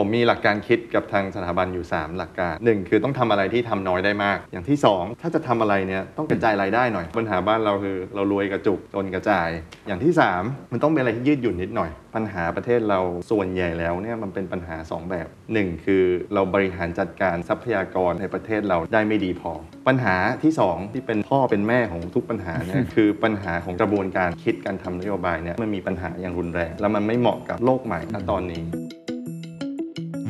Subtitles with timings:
[0.00, 9.48] ผมมีหลักการคิดกับทางสถาบันอยู่ 3 หลักการ 1 คือต้องทำอะไรที่ทำน้อยได้มาก อย่างที่ 2 ถ้าจะทำอะไรเนี่ยต้องกระจายรายได้หน่อย ปัญหาบ้านเราคือเรารวยกระจุกจนกระจาย
[9.86, 13.00] อย่างที่ 3 มันต้องเป็นอะไรที่ยืดหยุ่นนิดหน่อย ปัญหาประเทศเรา
[13.30, 16.04] ส่วนใหญ่แล้วเนี่ยมันเป็นปัญหา 2 แบบ 1 คือ
[16.34, 19.52] เราบริหารจัดการทรัพยากรในประเทศเราได้ไม่ดีพอ
[19.88, 28.64] ปัญหาที่ 2 ที่เป็นพ่อเป็นแม่ของทุกปัญหาเนี่ยคือปัญหาของกระบวนการคิดการทำนโยบายเนี่ยมันมีปัญหาอย่างรุนแรง แล้วมันไม่เหมาะกับโลกใหม่ณตอนนี้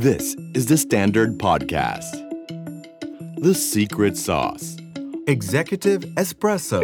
[0.07, 2.13] This is the Standard Podcast.
[3.47, 4.67] The Secret Sauce.
[5.35, 6.83] Executive Espresso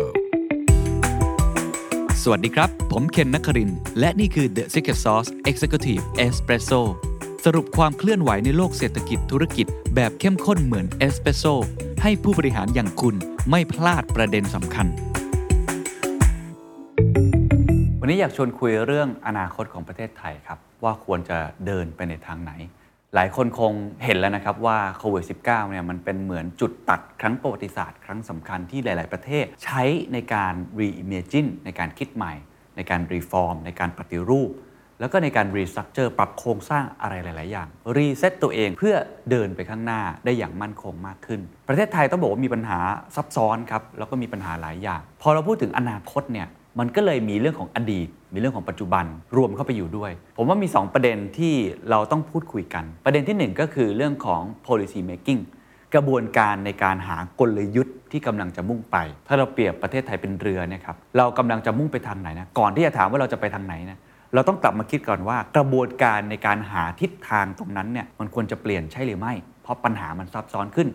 [2.22, 6.80] สวัสดีครับ ผมเคนนักครินทร์และนี่คือ The Secret Sauce Executive Espresso
[7.44, 11.44] สรุปความเคลื่อนไหวในโลกเศรษฐกิจธุรกิจแบบเข้มข้นเหมือนเอสเปรสโซ
[12.02, 13.14] ให้ผู้บริหารอย่างคุณ
[13.50, 14.86] ไม่พลาดประเด็นสำคัญ
[18.00, 22.52] วันนี้อยากชวนคุยเรื่องอนาคตของประเทศไทยครับ ว่าควรจะเดินไปในทางไหน
[23.14, 23.72] หลายคนคง
[24.04, 32.32] เห็นแล้วนะครับว่าโควิด -19 เนี่ยมันเป็นเหมือนจุดตัดครั้งประวัติศาสตร์ครั้งสำคัญที่หลาย ๆ ประเทศ ใช้ในการ reimagine ในการคิดใหม่
[32.76, 34.50] ในการ reform ในการปฏิรูป
[35.00, 38.96] แล้วก็ในการ restructure ปรับโครงสร้างอะไรหลาย ๆ อย่าง reset ตัวเองเพื่อ
[39.30, 42.78] เดินไปข้างหน้าได้อย่างมั่นคงมากขึ้น ประเทศไทยต้องบอกว่ามีปัญหา
[43.16, 49.04] ซับซ้อนครับแล้วก็มีปัญหาหลายอย่าง พอเราพูดถึงอนาคตเนี่ย มันก็เลยมีเรื่องของอดีต มีเรื่องของปัจจุบัน
[49.36, 51.54] รวมเข้าไปอยู่ด้วย ผมว่ามี 2 ประเด็นที่
[51.90, 55.42] เราต้องพูดคุยกัน ประเด็นที่ 1 ก็คือเรื่องของ policy making
[55.94, 63.98] กระบวนการในการหากลยุทธ์ที่กำลังจะมุ่งไป ถ้าเราเปรียบประเทศไทยเป็นเรือเนี่ยครับเรากำลังจะมุ่งไปทางไหนนะก่อนที่จะถามว่าเราจะไปทางไหนนะ
[64.34, 69.32] เราต้องกลับมาคิดก่อนว่ากระบวนการในการหาทิศทางตรงนั้นเนี่ยมันควรจะเปลี่ยนใช่หรือไม่
[69.62, 70.88] เพราะปัญหามันซับซ้อนขึ้น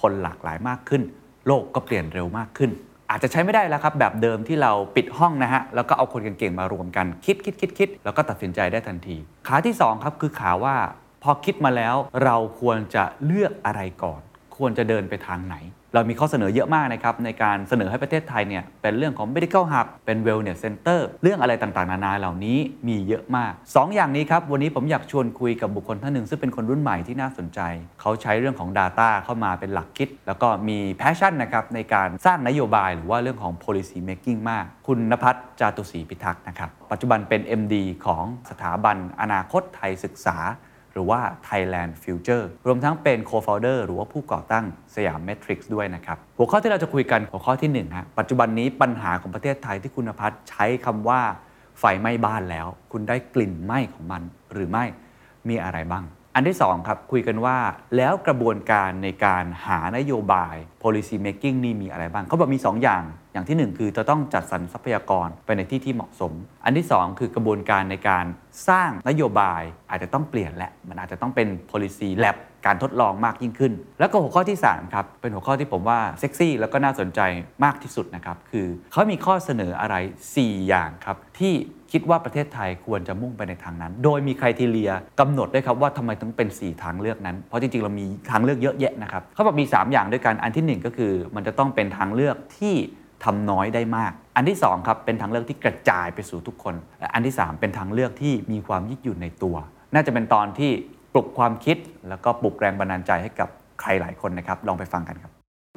[0.00, 1.02] คนหลากหลายมากขึ้น
[1.46, 2.70] โลกก็เปลี่ยนเร็วมากขึ้น
[3.10, 10.76] อาจจะใช้ไม่ได้แล้วครับ แบบเดิมที่เราปิดห้องนะฮะ แล้วก็เอาคนเก่งๆมารวมกันคิดคิดคิดคิดแล้วก็ตัดสินใจได้ทันที ขาที่ 2 ครับคือขาว่า
[11.22, 14.20] พอคิดมาแล้วเราควรจะเลือกอะไรก่อน
[14.58, 15.56] ควรจะเดินไปทางไหน
[15.94, 22.58] เรามีข้อเสนอเยอะมากนะครับ ในการเสนอให้ประเทศไทยเนี่ยเป็นเรื่องของ medical hub เป็น wellness center เรื่องอะไรต่างๆ นานาเหล่านี้
[22.88, 27.60] มีเยอะมาก 2ออย่างนี้ครับ วันนี้ผมอยากชวนคุยกับบุคคลท่านหนึ่งซึ่งเป็นคนรุ่นใหม่ที่น่าสนใจ
[28.00, 37.74] เขาใช้เรื่องของ Data เข้ามาเป็นหลักคิด แล้วก็มี passion นะครับในการสร้างนโยบายหรือว่าเรื่องของ policy making มาก คุณนภัสจาตุศรีพิทักษ์นะครับปัจจุบันเป็น MD
[38.06, 40.38] ของสถาบันอนาคตไทยศึกษา
[40.96, 44.64] หรือว่า Thailand Future รวมทั้งเป็น co-founder หรือว่าผู้ก่อตั้ง
[44.94, 51.20] สยามเมทริกซ์ด้วยนะครับ หัวข้อที่เราจะคุยกันหัวข้อที่1ฮะปัจจุบันนี้ปัญหาของประเทศไทยที่คุณพัฒน์ใช้คำว่า
[51.78, 54.84] ไฟไหม้บ้านแล้ว คุณได้กลิ่นไหม้ของมันหรือไม่
[55.48, 56.04] มีอะไรบ้าง
[56.38, 57.58] อันที่2ครับคุยกันว่า
[57.96, 63.02] แล้วกระบวนการในการหานโยบาย policy making นี่มีอะไรบ้าง เขาบอกมี 2 อย่าง
[63.32, 66.32] อย่างที่ 1 คือจะต้องจัดสรรทรัพยากรไปในที่ที่เหมาะสม
[66.64, 68.24] อันที่ 2 คือกระบวนการในการ
[68.68, 72.36] สร้างนโยบายอาจจะต้องเปลี่ยนแหละ มันอาจจะต้องเป็น policy lab
[72.66, 77.20] การทดลองมากยิ่งขึ้น แล้วก็หัวข้อที่ 3 ครับ เป็นหัวข้อที่ผมว่าเซ็กซี่แล้วก็น่าสนใจ
[77.64, 79.96] มากที่สุดนะครับ คือเขามีข้อเสนออะไร
[80.32, 81.54] 4 อย่างครับที่
[81.96, 92.74] คิดว่าประเทศไทยควรจะมุ่งไปในทางนั้น โดยมีคุณทีเลียกำหนดด้วยครับว่าทำไมต้องเป็น 4 ทางเลือกนั้น เพราะจริงๆ เรามีทางเลือกเยอะแยะนะครับเขาบอกมี 3 อย่างด้วยกัน อันทีหนึ่1 ก็คือ มันจะต้องเป็นทางเลือกที่
[93.24, 96.74] ทำน้อยได้มาก อันที่2ครับเป็นทางเลือกที่กระจายไปสู่ทุกคน
[97.14, 99.56] อันที่ 3 เป็นทางเลือกที่มีความยืดหยุ่นในตัว
[99.94, 100.70] น่าจะเป็นตอนที่
[101.12, 101.76] ปลุกความคิด
[102.08, 103.48] แล้วก็ปลุกแรงบันดาลใจให้กับ
[103.80, 105.32] ใครหลายคนนะครับ ลองไปฟังกันครับ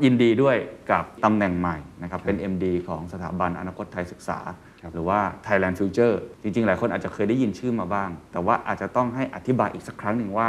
[0.06, 0.56] ยินดีด้วย
[0.91, 4.40] กับตำแหน่งใหม่นะครับ เป็น MD ของสถาบันอนาคตไทยศึกษา
[4.94, 10.47] หรือว่า Thailand Future จริงๆ หลายคนอาจจะเคยได้ยินชื่อมาบ้าง แต่ว่าอาจจะต้องให้อธิบายอีกสักครั้งหนึ่งว่า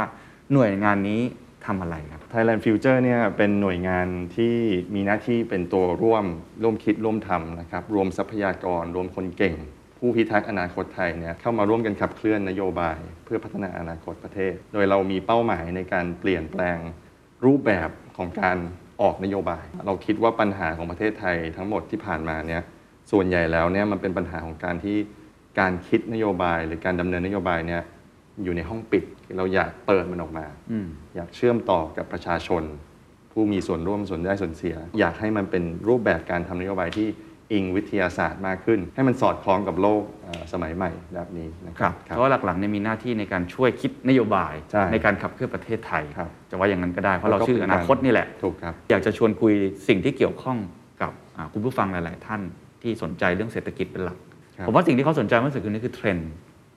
[0.53, 1.21] หน่วยงานนี้
[1.65, 4.55] ทำอะไรครับ Thailand Future เนี่ยเป็นหน่วยงานที่
[4.95, 6.25] มีหน้าที่เป็นตัวร่วม
[6.63, 9.55] ร่วมคิดร่วมทำนะครับรวมทรัพยากร รวมคนเก่ง
[9.97, 16.77] ผู้พิทักษ์อนาคตไทยเนี่ยเข้ามาร่วมกันขับเคลื่อนนโยบาย เพื่อพัฒนาอนาคตประเทศ โดยเรามีเป้าหมายในการเปลี่ยนแปลง
[17.45, 18.57] รูปแบบของการ
[19.01, 22.61] ออกนโยบาย เราคิดว่าปัญหาของประเทศไทยทั้งหมดที่ผ่านมาเนี่ย
[23.11, 24.97] ส่วนใหญ่แล้วเนี่ยมันเป็นปัญหาของการที่
[25.59, 27.81] การคิดนโยบายหรือการดำเนินนโยบายเนี่ย
[28.43, 29.03] อยู่ในห้องปิด
[29.37, 32.63] เราอยากเปิดมันออกมาอืมอยากเชื่อมต่อกับประชาชน
[33.31, 37.07] ผู้มีส่วนร่วมส่วนได้ส่วนเสีย อยากให้มันเป็นรูปแบบการทำนโยบายที่
[37.53, 49.53] อิงวิทยาศาสตร์มากขึ้น ให้มันสอดคล้องกับโลกเอ่อสมัยใหม่แบบนี้นะคครัรับบเพราะว่าหลักๆเนี่ยมีหน้าที่ในการช่วยคิดนโยบายใช่การขับเคลื่อนประเทศไทยครับจะว่าอย่างนั้นก็ได้เพราะเราแล้วก็ชื่ออนาคตนี่แหละถูกครับอยากจะชวนคุย
[49.87, 50.57] สิ่งที่เกี่ยวข้อง
[51.01, 52.41] กับอ่าคุณผู้ฟังหลาย ๆ ท่าน
[52.83, 54.17] ที่สนใจเรื่องเศรษฐกิจเป็นหลัก
[54.57, 56.31] ครับผมว่าสิ่งที่เขาสนใจมากที่สุดคือนี่คือเทรนด์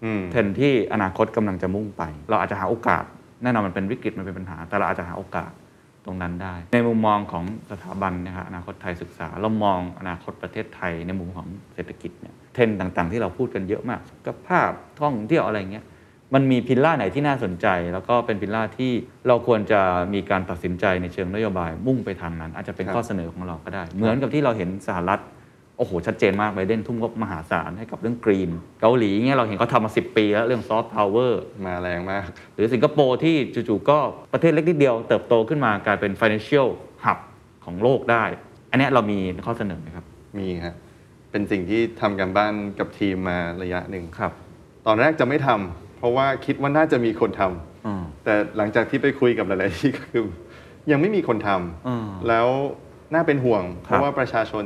[0.04, 3.04] อืมเทรนด์ที่อนาคตกำลังจะมุ่งไป เราอาจจะหาโอกาส
[3.42, 5.50] แน่นอนมันเป็นวิกฤตมันเป็นปัญหา แต่เราอาจจะหาโอกาส
[6.04, 14.70] ตรงนั้นได้ ในมุมมองของสถาบันนะครับอนาคตไทยศึกษา เรามองอนาคตประเทศไทยในมุมของเศรษฐกิจเนี่ยเทรนด์ต่างๆ ที่เราพูดกันเยอะมากสุขภาพ
[15.00, 15.84] ท่องเที่ยวอะไรเงี้ย
[16.34, 18.92] มันมี pillar ไหนที่น่าสนใจ แล้วก็เป็น pillar ที่
[19.28, 19.80] เราควรจะ
[20.14, 25.20] มีการตัดสินใจในเชิงนโยบายมุ่งไปทางนั้น อาจจะเป็นครับข้อเสนอของเราก็ได้ เหมือนกับที่เราเห็นสหรัฐ
[25.79, 28.50] โอ้โห ชัดเจนมากไบเดนทุ่มงบมหาศาลให้กับเรื่อง green
[28.81, 33.37] เกาหลีเงี้ยเราเห็นเขาทำมา 10 ปีแล้วเรื่องซอฟต์พาวเวอร์มาแรงมาก หรือสิงคโปร์ที่
[33.69, 33.99] จู่ๆก็
[34.32, 36.69] ประเทศเล็กนิดเดียวเติบโตขึ้นมากลายเป็น financial
[37.05, 37.19] hub
[37.65, 38.25] ของโลกได้
[38.71, 40.05] อันเนี้ยเรามีข้อเสนอไหมครับ
[40.38, 40.75] มีครับ
[41.31, 44.32] เป็นสิ่งที่ทำกันบ้านกับทีมมาระยะหนึ่งครับ
[44.87, 50.25] ตอนแรกจะไม่ทำเพราะว่าคิดว่าน่าจะมีคนทำอืมแต่หลังจากที่ไปคุยกับหลาย ๆ ที่ก็คือ
[50.91, 51.49] ยังไม่มีคนท
[51.88, 52.49] อืมำแล้ว
[53.15, 54.65] น่าเป็นห่วง เพครับราะว่าประชาชน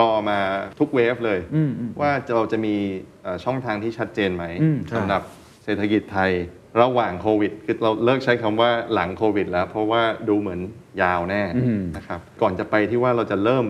[0.00, 0.38] รอมา
[0.78, 2.74] ทุกเวฟเลย อืมอืม ว่าเราจะมี
[3.22, 5.22] เอ่อช่องทางที่ชัดเจนไหมอืมใช่ สำหรับ
[5.64, 6.32] เศรษฐกิจไทย
[6.80, 10.60] ระหว่างโควิด คือเราเลิกใช้คำว่าหลังโควิด แล้ว เพราะว่าดูเหมือน
[11.02, 13.66] ยาวแน่อืม นะครับก่อนจะไปที่ว่าเราจะเริ่ม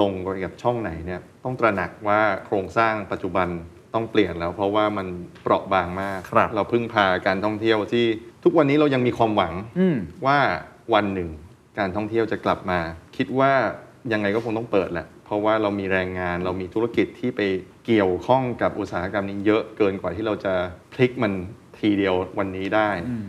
[0.00, 3.48] ลงไปกับช่องไหนเนี่ยต้องตระหนักว่าโครงสร้างปัจจุบัน
[3.94, 5.06] ต้องเปลี่ยนแล้ว เพราะว่ามัน
[5.42, 8.06] เปราะบางมาก ครับ เราพึ่งพาการท่องเที่ยวที่
[8.44, 9.96] ทุกวันนี้เรายังมีความหวัง อืม
[10.26, 10.38] ว่า
[10.94, 11.28] วันหนึ่ง
[11.78, 12.78] การท่องเที่ยวจะกลับมา
[13.16, 13.52] คิดว่า
[14.12, 17.40] ยังไงก็คงต้องเปิดแหละ เพราะว่าเรามีแรงงานเรามีธุรกิจที่ไป
[17.86, 20.54] เกี่ยวข้องกับอุตสาหกรรมนี้เยอะเกินกว่าที่เราจะ
[20.92, 21.32] พลิกมัน
[21.78, 23.26] ทีเดียววันนี้ได้อืม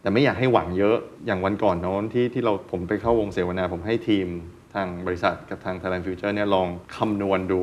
[0.00, 0.96] แต่ไม่อยากให้หวังเยอะ
[1.26, 4.26] อย่างวันก่อนโน้นที่ที่เราผมไปเข้าวงเสวนา ผมให้ทีม
[4.74, 7.60] ทางบริษัทกับทาง Thailand Future เนี่ยลองคำนวณดู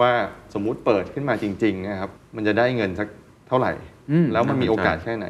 [0.00, 0.10] ว่า
[0.54, 3.08] สมมุติเปิดขึ้นมาจริงๆนะครับมันจะได้เงินสัก
[3.48, 3.72] เท่าไหร่
[4.10, 5.26] อืมแล้วมันมีน่าสนใจโอกาสแค่ไหน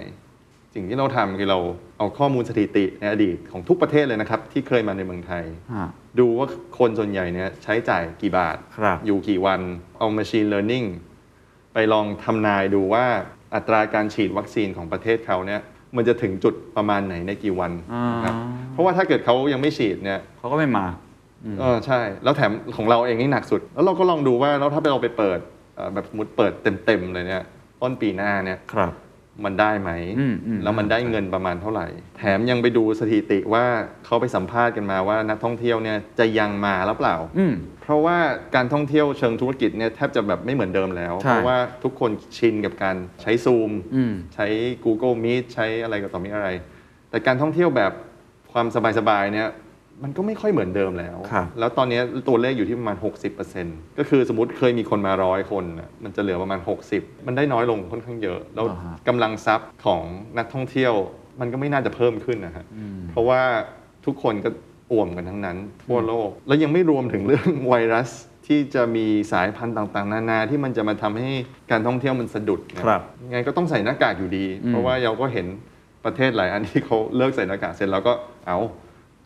[0.74, 1.58] สิ่งที่เราทำคือเรา
[1.98, 5.44] เอาข้อมูลสถิติในอดีตของทุกประเทศเลยนะครับ ที่เคยมาในเมืองไทย
[5.74, 5.88] ฮะ
[6.18, 6.48] ดูว่า
[6.78, 9.60] คนส่วนใหญ่เนี่ยใช้จ่ายกี่บาทครับอยู่กี่วัน
[9.98, 10.86] เอา Machine Learning
[11.74, 13.04] ไปลองทำนายดูว่า
[13.54, 15.60] อัตราการฉีดวัคซีนของประเทศเขาเนี่ย
[15.96, 18.34] มันจะถึงจุดประมาณไหนในกี่วันอ่านะครับ
[18.72, 20.86] เพราะว่าถ้าเกิดเขายังไม่ฉีดเนี่ยเขาก็ไม่มา
[21.58, 25.38] เออใช่ แล้วแถมของเราเองนี่หนักสุด แล้วเราก็ลองดูว่าแล้วถ้าเราไปเปิด
[25.74, 26.52] เอ่อแบบสมมุดเปิด
[26.86, 27.44] เต็มๆเลยเนี่ย
[27.82, 28.92] ต้นปีหน้าเนี่ยครับ
[29.44, 31.86] มันได้ไหมอืมอืมแล้วมันได้เงินประมาณเท่าไหร่
[32.18, 33.64] แถมยังไปดูสถิติว่า
[34.04, 38.18] เขาไปสัมภาษณ์กันมาว่านักท่องเที่ยวเนี่ยจะยังมาหรือเปล่าอืมเพราะว่า
[38.54, 44.46] การท่องเที่ยวเชิงธุรกิจเนี่ยแทบจะแบบไม่เหมือนเดิมแล้วใช่เพราะว่าทุกคนชินกับการใช้ซูมอืมใช้
[44.84, 46.48] Google Meet ใช้อะไรก็ต่อมีอะไร
[47.10, 47.92] แต่การท่องเที่ยวแบบ
[48.52, 48.66] ความ
[48.98, 49.48] สบายๆเนี่ย
[50.04, 52.96] มันก็ไม่ค่อยเหมือนเดิมแล้วครับแล้วตอนนี้ตัวเลขอยู่ที่ประมาณ
[53.46, 56.60] 60%ก็คือสมมติเคยมีคนมาร้อยคนน่ะมันจะเหลือประมาณ
[56.92, 60.02] 60 มันได้น้อยลงค่อนข้างเยอะ แล้วอ่าฮะกำลังทรัพย์ของ
[60.38, 60.94] นักท่องเที่ยว
[61.40, 63.40] มันก็ไม่น่าจะเพิ่มขึ้นนะฮะอืมเพราะว่า
[64.06, 64.50] ทุกคนก็
[64.92, 68.10] อ่วมกันทั้งนั้น ทั่วโลก แล้วยังไม่รวมถึงเรื่องไวรัส
[68.46, 71.30] ที่จะมีสายพันธุ์ต่างๆ นานาที่มันจะมาทำให้
[71.70, 75.46] การท่องเที่ยวมันสะดุดเนี่ยครับยังไงก็ต้องใส่หน้ากากอยู่ดีอืมเพราะว่าเราก็เห็น
[76.04, 78.12] ประเทศหลายอันที่เขาเลิกใส่หน้ากากเสร็จแล้วก็
[78.46, 78.58] เอา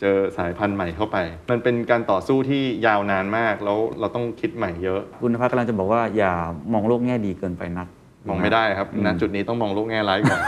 [0.04, 1.16] เจอสายพันธุ์ใหม่เข้าไป
[1.50, 6.34] มันเป็นการต่อสู้ที่ยาวนานมากแล้วเราต้องคิดใหม่เยอะ คุณนภัสกำลังจะบอกว่าอย่า
[6.72, 7.88] มองโลกแง่ดีเกินไปนัก
[8.28, 10.40] มองไม่ได้ครับอืมณจุดนี้ต้องมองโลกแง่ร้ายก่อน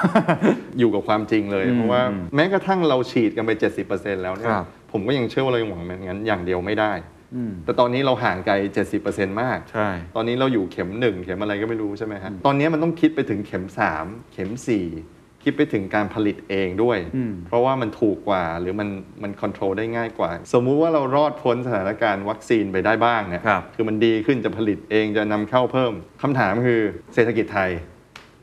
[0.79, 3.51] อยู่กับความจริงเลยอืมเพราะว่าอืมแม้กระทั่งเราฉีดกันไป
[3.87, 6.93] 70%แล้วเนี่ยครับผมก็ยังเชื่อว่าเรายังหวังแบบนั้นอย่างเดียวไม่ได้
[7.35, 8.55] อืมแต่ตอนนี้เราห่างไกล
[8.97, 13.65] 70%มาก ใช่ ตอนนี้เราอยู่เข็มหนึ่งเข็มอะไรก็ไม่รู้ใช่ไหมฮะตอนนี้มันต้องคิดไปถึงเข็ม
[13.99, 15.16] 3 เข็ม 4
[15.49, 18.89] คิดไปถึงการผลิตเองด้วยอืมเพราะว่ามันถูกกว่าหรือมัน
[19.23, 26.81] มันคอนโทรลได้ง่ายกว่า สมมุติว่าเรารอดพ้นสถานการณ์วัคซีนไปได้บ้างเนี่ยครับคือมันดีขึ้นจะผลิตเองจะนำเข้าเพิ่มคำถามคือ
[27.15, 27.71] เศรษฐกิจไทย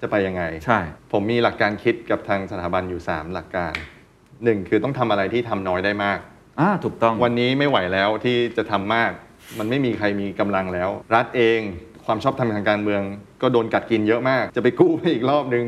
[0.01, 0.79] จะไปยังไง ใช่
[1.11, 3.73] ผมมีหลักการคิดกับทางสถาบันอยู่ 3 หลักการ
[4.43, 6.19] หนึ่งคือต้องทำอะไรที่ทำน้อยได้มาก
[6.59, 9.11] อ่าถูกต้องวันนี้ไม่ไหวแล้วที่จะทำมาก
[9.59, 11.61] มันไม่มีใครมีกำลังแล้ว รัฐเอง
[12.05, 13.01] ความชอบธรรมทางการเมือง
[13.41, 15.65] ก็โดนกัดกินเยอะมาก จะไปกู้ไปอีกรอบนึง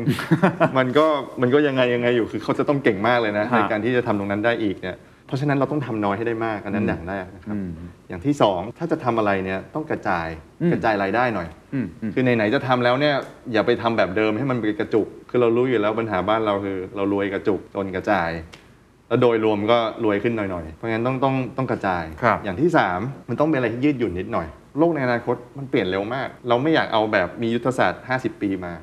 [0.78, 1.06] มันก็
[1.42, 7.68] มันก็ยังไงยังไงอยู่คือเขาจะต้องเก่งมากเลยนะฮะในการที่จะทำตรงนั้นได้อีกเนี่ยเพราะฉะนั้นเราต้องทำน้อยให้ได้มากอันนั้นอย่างแรกนะครับอืม
[8.08, 10.28] อย่างที่สองถ้าจะทำอะไรเนี่ยต้องกระจาย
[10.62, 13.14] อืมกระจายรายได้หน่อยอืมอืมคือไหนๆจะทำแล้วเนี่ย
[13.52, 18.30] อย่าไปทำแบบเดิมให้มันเป็นกระจุก คือเรารู้อยู่แล้วปัญหาบ้านเราคือ เรารวยกระจุกจนกระจาย
[19.08, 24.46] แล้วโดยรวมก็รวยขึ้นหน่อยๆ เพราะงั้นต้องต้องต้องกระจายครับอย่างที่สามมันต้องเป็นอะไรที่ยืดหยุ่นนิดหน่อย
[24.78, 28.74] โลกในอนาคตมันเปลี่ยนเร็วมาก เราไม่อยากเอาแบบมียุทธศาสตร์ 50 ปีมา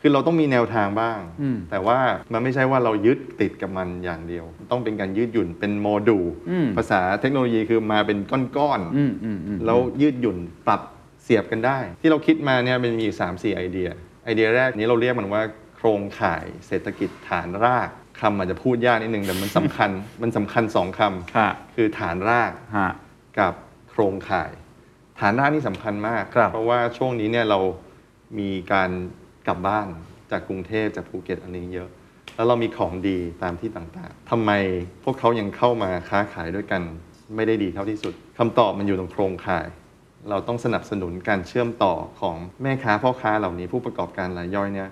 [0.00, 1.98] คือเราต้องมีแนวทางบ้างอืมแต่ว่า
[2.32, 8.18] มันไม่ใช่ว่าเรายึดติดกับมันอย่างเดียว ต้องเป็นการยืดหยุ่นเป็นโมดูลอืมภาษาเทคโนโลยีคือมาเป็น
[8.56, 10.80] ก้อนๆอืมอืมอืมแล้วยืดหยุ่นปรับ
[11.22, 13.88] เสียบกันได้ ที่เราคิดมาเนี่ยมันมี3ามสี่ไอเดีย
[14.24, 15.42] ไอเดียแรกนี้เราเรียกมันว่า
[15.76, 17.88] โครงข่ายเศรษฐกิจฐานราก
[18.20, 19.90] คำอาจจะพูดยากนิดนึงแต่มันสำคัญ
[20.22, 21.00] มันสำคัญสองค
[21.36, 22.92] ค่ะำคือฐานรากฮะ
[23.38, 23.54] กับ
[23.90, 24.50] โครงข่าย
[25.20, 27.60] ฐานรากนี่สำคัญมากครับเพราะว่าช่วงนี้เนี่ยเรา
[28.38, 28.90] มีการ
[29.48, 29.86] กลับบ้าน
[30.30, 31.88] จากกรุงเทพจากภูเก็ตอันนี้เยอะ
[32.36, 34.50] แล้วเรามีของดีตามที่ต่างๆทำไม
[35.04, 36.82] พวกเขายังเข้ามาค้าขายด้วยกัน
[37.36, 39.66] ไม่ได้ดีเท่าที่สุดคำตอบมันอยู่ตรงโครงข่าย
[40.30, 44.90] เราต้องสนับสนุนการเชื่อมต่อของแม่ค้าพ่อค้าเหล่านี้ผู้ประกอบการรายย่อยเนี่ย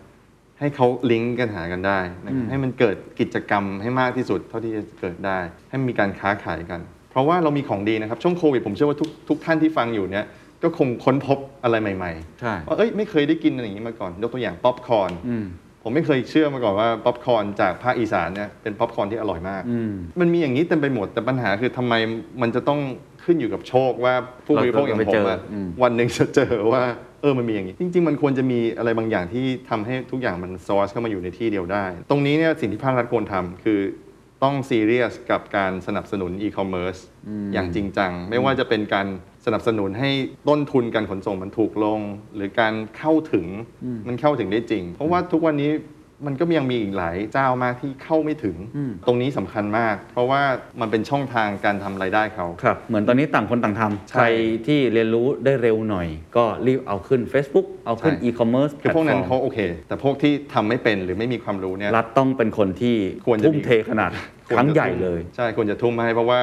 [0.59, 5.38] ให้เขาลิงก์กันหากันได้นะครับอืมให้มันเกิดกิจกรรมให้มากที่สุดเท่าที่จะเกิดได้
[5.69, 6.81] ให้มีการค้าขายกัน
[7.14, 10.26] เพราะว่าเรามีของดีนะครับ ช่วงโควิดผมเชื่อว่าทุกทุกท่านที่ฟังอยู่เนี่ย
[10.62, 15.47] ก็คงค้นพบอะไรใหม่ใช่ๆว่าเอ้ยไม่เคยได้กินอะไรอย่างนี้มาก่อน ยกตัวอย่างป๊อปคอร์นอืม
[15.83, 21.94] ผมไม่เคยเชื่อมาก่อนว่าป๊อปคอร์นจากภาคอีสานเนี่ยเป็นป๊อปคอร์นที่อร่อยมากอืมมันมีอย่างนี้เต็มไปหมดแต่ปัญหาคือทำไม
[22.42, 22.80] มันจะต้อง
[23.25, 24.14] ขึ้นอยู่กับโชคว่า
[24.47, 26.85] ผู้บริโภคอย่างเราผจะมไปอะเจออืมวันหนึ่งจะเจอว่า
[27.23, 33.78] เออมันมีอย่างนี้ จริง ๆ มันควรจะมีอะไรบางอย่างที่ทำให้ทุกอย่างมันซอสเข้ามาอยู่ในที่เดียวได้ ตรงนี้เนี่ยสิ่งที่ภาครัฐควรทำคือ
[34.45, 36.97] ต้องซีเรียสกับการสนับสนุนอีคอมเมิร์ซ
[37.53, 39.07] อย่างจริงจัง ไม่ว่าจะเป็นการ
[39.47, 40.11] สนับสนุนให้
[40.49, 42.01] ต้นทุนการขนส่งมันถูกลง
[42.35, 43.47] หรือการเข้าถึง
[44.09, 45.71] มันเข้าถึงได้จริง เพราะว่าทุกวันนี้
[46.26, 48.57] มันก็ยังมีอีกหลายเจ้ามากที่เข้าไม่ถึง
[49.07, 50.43] ตรงนี้สำคัญมาก เพราะว่า
[50.81, 54.26] มันเป็นช่องทางการทำรายได้เขา ครับ เหมือนตอนนี้ต่างคนต่างทำใช่ใคร
[54.66, 64.11] ที่เรียนรู้ได้เร็วหน่อย ก็รีบเอาขึ้น Facebook เอาขึ้น ใช่อีคอมเมิร์ซคือพวกนั้นเขาโอเค แต่พวกที่ทำไม่เป็นหรือไม่มีความรู้เนี่ย รัฐต้องเป็นคนที่ควรจะทุ่มเทขนาด
[64.49, 66.40] ควรจะครั้งใหญ่เลย ใช่ควรจะทุ่มให้เพราะว่า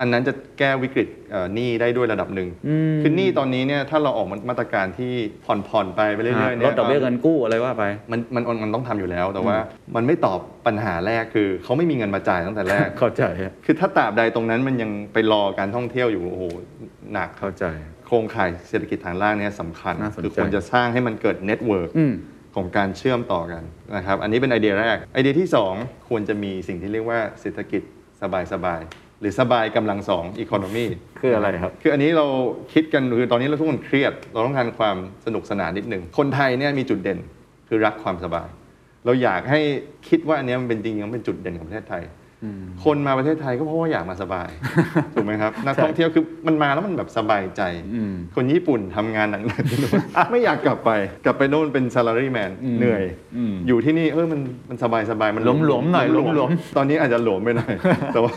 [0.00, 5.12] อันนั้นจะแก้วิกฤตเอ่อหนี้ได้ด้วยระดับหนึ่งอืมคือหนี้ตอนนี้เนี่ยถ้าเราออกมาตรการที่
[5.44, 9.56] ผ่อนผ่อนๆไปไปเรื่อยๆลเนี่ดยดอกเบี้ยเงินกู้อะไรว่าไป มันมันมันต้องทำอยู่แล้วแต่ว่า
[9.96, 16.44] มันไม่ตอบปัญหาแรกคือเขาไม่มีเงินมาจ่ายตั้งแต่แรกเข้าใจฮะคือถ้าตราบใดตรงนั้นมันยังไปรอการท่องเที่ยวอยู่โอ้โห
[17.12, 17.64] หนักเข้าใจ
[18.06, 22.14] โครงข่ายเศรษฐกิจฐานล่างเนี่ยสำคัญน่าสนใจคือควรจะสร้างให้มันเกิด network อืม
[22.56, 23.62] ของการเชื่อมต่อกัน
[23.96, 25.48] นะครับอันนี้เป็นไอเดียแรกไอเดียที่
[25.78, 27.82] 2 ควรจะมีสิ่งที่เรียกว่าเศรษฐกิจ
[28.52, 30.84] สบายๆ หรือสบายกำลังสอง economy
[31.20, 32.26] คืออะไรครับ คืออันนี้เรา
[32.72, 34.96] คิดกันคือตอนนี้เราทุกคนเครียด เราต้องการความ
[35.26, 37.18] สนุกสนานนิดหนึ่งคนไทยเนี่ยมีจุดเด่น
[37.68, 38.48] คือรักความสบาย
[39.04, 39.60] เราอยากให้
[40.08, 42.02] คิดว่าอันเนี้ยมันเป็นจริงๆมันเป็นจุดเด่นของประเทศไทย
[42.84, 44.48] คนมาประเทศไทยก็เพราะว่าอยากมาสบาย
[45.14, 47.62] ถูกไหมครับนักท่องเที่ยวคือมันมาแล้วมันแบบสบายใจ
[47.94, 50.00] อืมคนญี่ปุ่นทำงานหนักๆที่นู่น
[50.30, 50.90] ไม่อยากกลับไป
[51.24, 53.02] กลับไปโน่นเป็น salary man อืมเหนื่อย
[53.36, 57.74] อืมอยู่ที่นี่เออมันมันสบายสบายๆมันหลวมๆหน่อยหลวมตอนนี้อาจจะหลวมไปหน่อย
[58.12, 58.32] แต่ว่า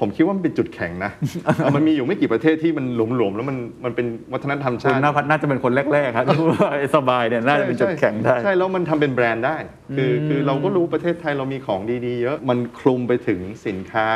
[0.00, 1.10] ผมคิดว่ามันเป็นจุดแข็งนะ
[1.56, 9.56] เอามันมีอยู่ไม่กี่ประเทศที่มันหลวมๆแล้วมันมันเป็นวัฒนธรรมคุชาณติน่าน่าจะเป็นคนแรกๆครับที่ว่าไอ้สบายเนี่ยน่าจะเป็นจุดแข็งได้ใช่แล้วมันทำเป็นแบรนด์ได้
[9.96, 13.31] คืออืมคือเราก็รู้ประเทศไทยเรามีของดีๆเยอะมันคลุมไปถึง
[13.66, 14.08] สินค้า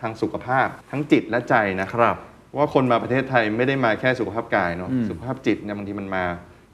[0.00, 2.16] ทางสุขภาพทั้งจิตและใจนะครับ
[2.56, 6.24] ว่าคนมาประเทศไทยไม่ได้มาแค่สุขภาพกายเนาะอืมสุขภาพจิตเนี่ยบางทีมันมา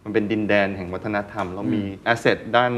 [0.04, 2.72] มันเป็นดินแดนแห่งวัฒนธรรม เรามีแอสเซทด้าน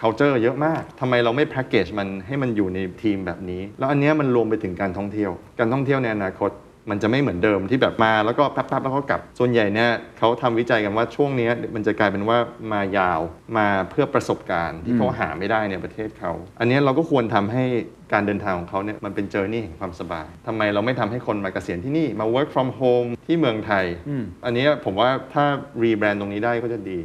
[0.00, 6.50] culture เยอะมากทำไมเราไม่แพ็กเกจมันให้มันอยู่ในทีมแบบนี้ แล้วอันเนี้ยมันรวมไปถึงการท่องเที่ยว การท่องเที่ยวในอนาคต
[6.90, 12.38] มันจะไม่เหมือนเดิมที่แบบมาแล้วก็แป๊บๆแล้วก็กลับ ส่วนใหญ่เนี่ยเขาทำวิจัยกันว่าช่วงเนี้ยมันจะกลายเป็นว่า
[12.72, 13.20] มายาว
[13.58, 17.64] มาเพื่อประสบการณ์ที่เขาหาไม่ได้ในประเทศเขา อันเนี้ยเราก็ควรทำให้
[18.12, 25.44] การเดินทางของเขาเนี่ยมันเป็นเจอร์นี่แห่งความสบายทำไมเราไม่ทำให้คนมาเกษียณที่นี่มา work from home ที่เมืองไทยอืมอันเนี้ยผมว่าถ้า
[25.82, 27.00] รีแบรนด์ตรงนี้ได้ก็จะดี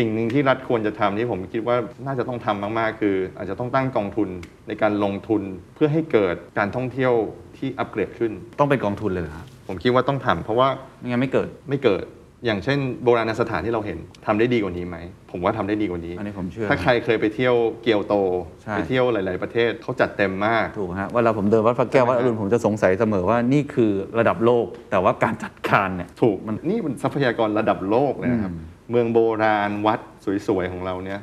[0.00, 4.28] สิ่งหนึ่งที่รัฐควรจะทำที่ผมคิดว่าน่าจะต้องทำมากๆ คือ อาจจะต้องตั้งกองทุน
[4.68, 5.42] ในการลงทุน
[5.74, 7.12] เพื่อให้เกิดการท่องเที่ยว
[7.58, 12.04] ที่อัปเกรดขึ้น ต้องเป็นกองทุนเลยเหรอครับผมคิดว่าต้องทำเพราะว่าไม่งั้นไม่เกิด ไม่เกิด
[12.44, 14.96] อย่างเช่นโบราณสถานที่เราเห็นทำได้ดีกว่านี้ไหม
[15.30, 18.14] ผมว่าทำได้ดีกว่านี้ อันนี้ผมเชื่อ ถ้าใครเคยไปเที่ยวเกียวโต
[18.62, 28.52] ใช่ ไปเที่ยวหลาย ๆ ประเทศเขาจัดเต็มมาก ถูกฮะเวลาผมเดินวัดพระแก้ววัดอรุณผมจะสงสัยเสมอว่านี่คือระดับโลก แต่ว่าการจัดการเนี่ย ถูกมันนี่มันทรัพยากรระดับโลกเลยนะครับ
[28.90, 30.00] เมืองโบราณวัด
[30.46, 31.20] สวย ๆ ของเราเนี่ย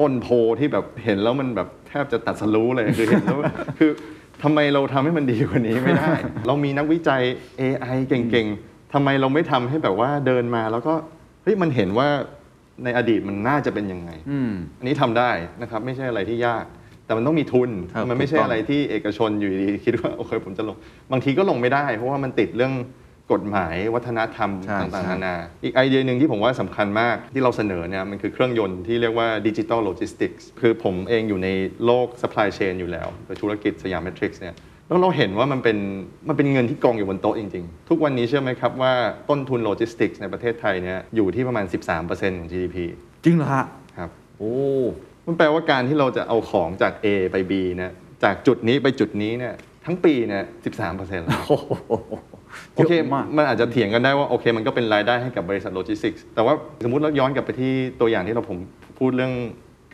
[0.00, 0.28] ต้นโพ
[0.58, 3.38] ที่แบบเห็นแล้วมันแบบแทบจะตัดสรู้เลยคือเห็นแล้ว
[3.78, 3.90] คือ
[4.42, 6.12] ทำไมเราทำให้มันดีกว่านี้ไม่ได้
[6.46, 7.22] เรามีนักวิจัย
[7.60, 10.94] AI เก่งๆทำไมเราไม่ทำให้แบบว่าเดินมาแล้วก็
[11.42, 12.08] เฮ้ยมันเห็นว่า
[12.84, 15.30] ในอดีตมันน่าจะเป็นยังไง อืม อันนี้ทำได้
[15.62, 16.64] นะครับ ไม่ใช่อะไรที่ยาก
[17.06, 20.76] แต่มันต้องมีทุน ครับมันไม่ใช่ถูกต้อง อะไรที่เอกชนอยู่ดีๆคิดว่า โอเคผมจะลง
[21.12, 22.72] บางทีก็ลงไม่ได้ เพราะว่ามันติดเรื่อง
[23.32, 31.48] กฎหมายวัฒนธรรมใช่ต่างใช่ๆนานา อีกไอเดียหนึ่งที่ผมว่าสำคัญมากที่เราเสนอเนี่ยมันคือเครื่องยนต์ที่เรียกว่าดิจิ t a ลโลจิสติกส์คือผมเองอยู่ใน
[31.84, 34.54] โลก supply chain อยู่แล้วโดยธุรกิจ Siametrics เนี่ย
[34.88, 35.78] แล้วเราเห็นว่ามันเป็น
[36.28, 38.92] มันเป็นเงินที่กองอยู่บนโต๊ะจริง ๆ ทุกวันนี้เชื่อไหมครับว่า
[39.30, 41.66] ต้นทุนโลจิสติกส์ในประเทศไทยเนี่ยอยู่ที่ประมาณ
[42.02, 42.76] 13%ของ GDP
[43.24, 43.66] จริงเหรอฮะ
[43.98, 44.54] ครับ โอ้
[45.26, 47.92] มันแปลว่าการที่เราจะเอาของจาก A ไป B เนี่ย
[48.24, 49.54] จากจุดนี้ไปจุดนี้เนี่ย
[49.84, 50.44] ทั้งปีเนี่ย
[50.86, 52.12] 13%แล้ว โอ้โห
[52.74, 58.58] โอเคยะมากมันอาจจะเถียงกันได้ว่าโอเค มันก็เป็นรายได้ให้กับบริษัทโลจิสติกส์แต่ว่าสมมติเราย้อนกลับไปที่ตัวอย่างที่เราผม
[58.98, 59.32] พูดเรื่อง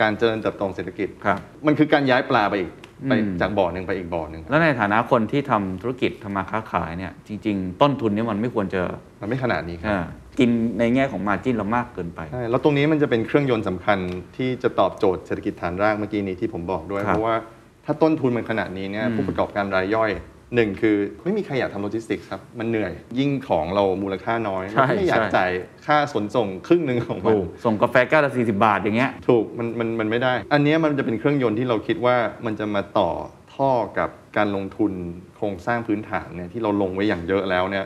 [0.01, 2.71] การเจริญเติบโตของเศรษฐกิจครับมันคือการย้ายปลาไปอีก
[3.09, 8.83] ไปอืมจากบ่อหนึ่งไปอีกบ่อหนึ่งแล้วในฐานะคนที่ทำธุรกิจทำมาค้าขายเนี่ยจริง ๆ ต้นทุนเนี่ยมันไม่ควรจะ
[9.21, 10.05] มันไม่ขนาดนี้ครับอ่า
[10.39, 13.99] กินในแง่ของมาจิ้นเรามากเกินไปใช่แล้วตรงนี้มันจะเป็นเครื่องยนต์สำคัญ
[14.37, 17.37] ที่จะตอบโจทย์เศรษฐกิจฐานรากเมื่อกี้นี้ที่ผมบอกด้วยครับเพราะว่า
[17.85, 20.11] ถ้าต้นทุนมันขนาดนี้เนี่ยอืมผู้ประกอบการรายย่อย
[20.55, 25.51] หนึ่งคือไม่มีใครอยากทำโลจิสติกส์ครับ มันเหนื่อยยิ่งของเรามูลค่าน้อยใช่เราก็ไม่อยากใช่จ่าย
[25.87, 32.17] ค่าขนส่งครึ่งหนึ่งของมันถูกส่งกาแฟแก้วละ40บาทอย่างเงี้ยถูกมันมันมันไม่ได้ อันเนี้ยมันจะเป็นเครื่องยนต์ที่เราคิดว่า
[32.47, 33.11] มันจะมาต่อ
[33.55, 34.93] ท่อกับการลงทุน
[35.37, 37.85] โครงสร้างพื้นฐานเนี่ยที่เราลงไว้อย่างเยอะแล้วเนี่ย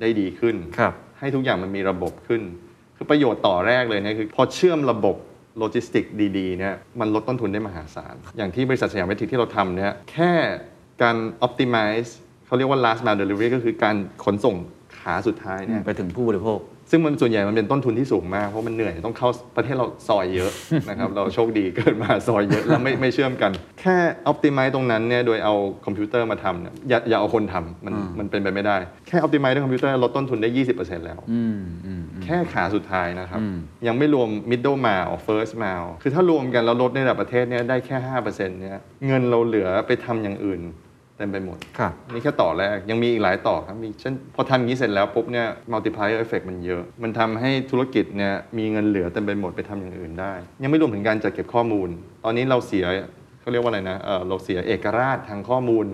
[0.00, 2.42] ได้ดีขึ้นครับให้ทุกอย่างมันมีระบบขึ้น
[2.96, 5.16] คือประโยชน์ต่อแรกเลยเนี่ยคือพอเชื่อมระบบ
[5.58, 6.04] โลจิสติกส์
[6.38, 10.32] ดีๆเนี่ยมันลดต้นทุนได้มหาศาล อย่างที่บริษัท Siametrics ที่เราทำเนี่ยแค่
[11.02, 12.10] การ optimize
[12.46, 14.56] เขาเรียกว่า last mile delivery ก็คือการขนส่ง
[14.98, 16.60] ขาสุดท้ายเนี่ยไปถึงผู้บริโภค
[16.90, 20.50] ซึ่งมันส่วนใหญ่มันเป็นต้นทุนที่สูงมาก เพราะมันเหนื่อยต้องเข้าประเทศเราซอยเยอะ
[20.88, 23.96] นะครับ เราโชคดีเกิดมาซอยเยอะแล้วไม่ไม่เชื่อมกัน แค่
[24.30, 28.76] optimize ตรงนั้นเนี่ยโดยเอาคอมพิวเตอร์มาทำเนี่ยอย่าอย่าเอาคนทำมันอ่ามันมันเป็นไปไม่ได้
[29.08, 30.48] แค่ optimize ด้วยคอมพิวเตอร์ลดต้นทุนได้
[30.78, 40.60] 20%แล้วอืมอืมอืมแค่ขาสุดท้ายนะครับอืมยังไม่รวม middle mile first mile คือถ้ารวมกันแล้วลดในระดับประเทศเนี่ยได้แค่5%เนี่ยเงินเราเหลือไปทำอย่างอื่น
[41.18, 50.32] เต็มไปหมดครับนี่แค่ต่อแรก ยังมีอีกหลายต่อครับมีเช่นพอทำอย่างนี้เสร็จแล้วปุ๊บเนี่ย multiplier effect มันเยอะ มันทำให้ธุรกิจเนี่ยมีเงินเหลือเต็มไปหมดไปทำอย่างอื่นได้
[50.62, 51.88] ยังไม่รวมถึงการจัดเก็บข้อมูล
[52.24, 52.84] ตอนนี้เราเสีย
[53.40, 55.86] เขาเรียกว่าอะไรนะเออเราเสียเอกราชทางข้อมูล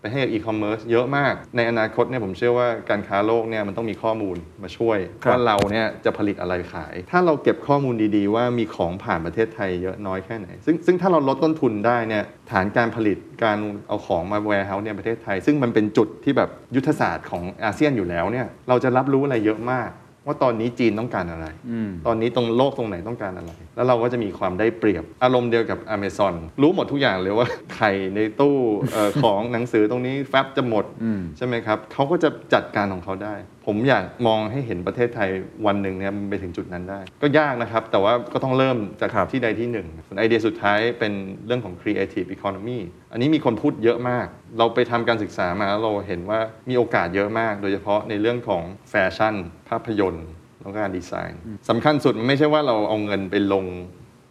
[0.00, 19.90] ไปให้กับอีคอมเมิร์ซเยอะมาก ในอนาคตเนี่ยผมเชื่อว่าการค้าโลกเนี่ยมันต้องมีข้อมูลมาช่วยครับว่าเราเนี่ยจะผลิตอะไรขาย ถ้าเราเก็บข้อมูลดีๆ ว่ามีของผ่านประเทศไทยเยอะน้อยแค่ไหน ซึ่งซึ่งถ้าเราลดต้นทุนได้เนี่ยฐานการผลิตการเอาของมา warehouse เนี่ยประเทศไทย ซึ่งมันเป็นจุดที่แบบยุทธศาสตร์ของอาเซียนอยู่แล้วเนี่ยเราจะรับรู้อะไรเยอะมาก
[20.28, 28.56] ว่าตอนนี้จีนต้องการอะไรอืมตอนนี้ตรงโลกตรงไหนต้องการอะไร แล้วเราก็จะมีความได้เปรียบ อารมณ์เดียวกับ Amazon รู้หมดทุกอย่างเลยว่าไข่ในตู้
[28.92, 33.34] เอ่อของหนังสือตรงนี้แฟบจะหมดอืมใช่ไหมครับเขาก็จะจัดการของเขาได้
[33.70, 35.30] ผมอยากมองให้เห็นประเทศไทย
[35.66, 41.12] วันหนึ่งเนี่ยมันไปถึงจุดนั้นได้ ก็ยากนะครับ แต่ว่าก็ต้องเริ่มจากครับที่ใดที่หนึ่งส่วนไอเดียสุดท้ายเป็น
[41.46, 42.80] เรื่องของ creative economy
[43.12, 44.26] อันนี้มีคนพูดเยอะมาก
[44.58, 49.34] เราไปทำการศึกษามาแล้วเราเห็นว่ามีโอกาสเยอะมาก โดยเฉพาะในเรื่องของแฟชั่น
[49.68, 50.28] ภาพยนตร์
[50.62, 53.66] แล้วก็การดีไซน์สำคัญสุดมันไม่ใช่ว่าเราเอาเงินไปลง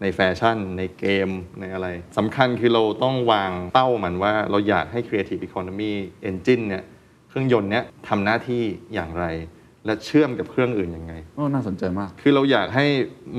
[0.01, 1.29] ในแฟชั่น ในเกม
[1.59, 5.93] ในอะไรสำคัญคือเราต้องวางเป้ามันว่าเราอยากให้ Creative Economy
[6.29, 6.83] Engine เนี่ย
[7.27, 8.63] เครื่องยนต์เนี้ยทำหน้าที่
[8.93, 9.25] อย่างไร
[9.85, 12.85] และเชื่อมกับเครื่องอื่นยังไงโอ้น่าสนใจมาก คือเราอยากให้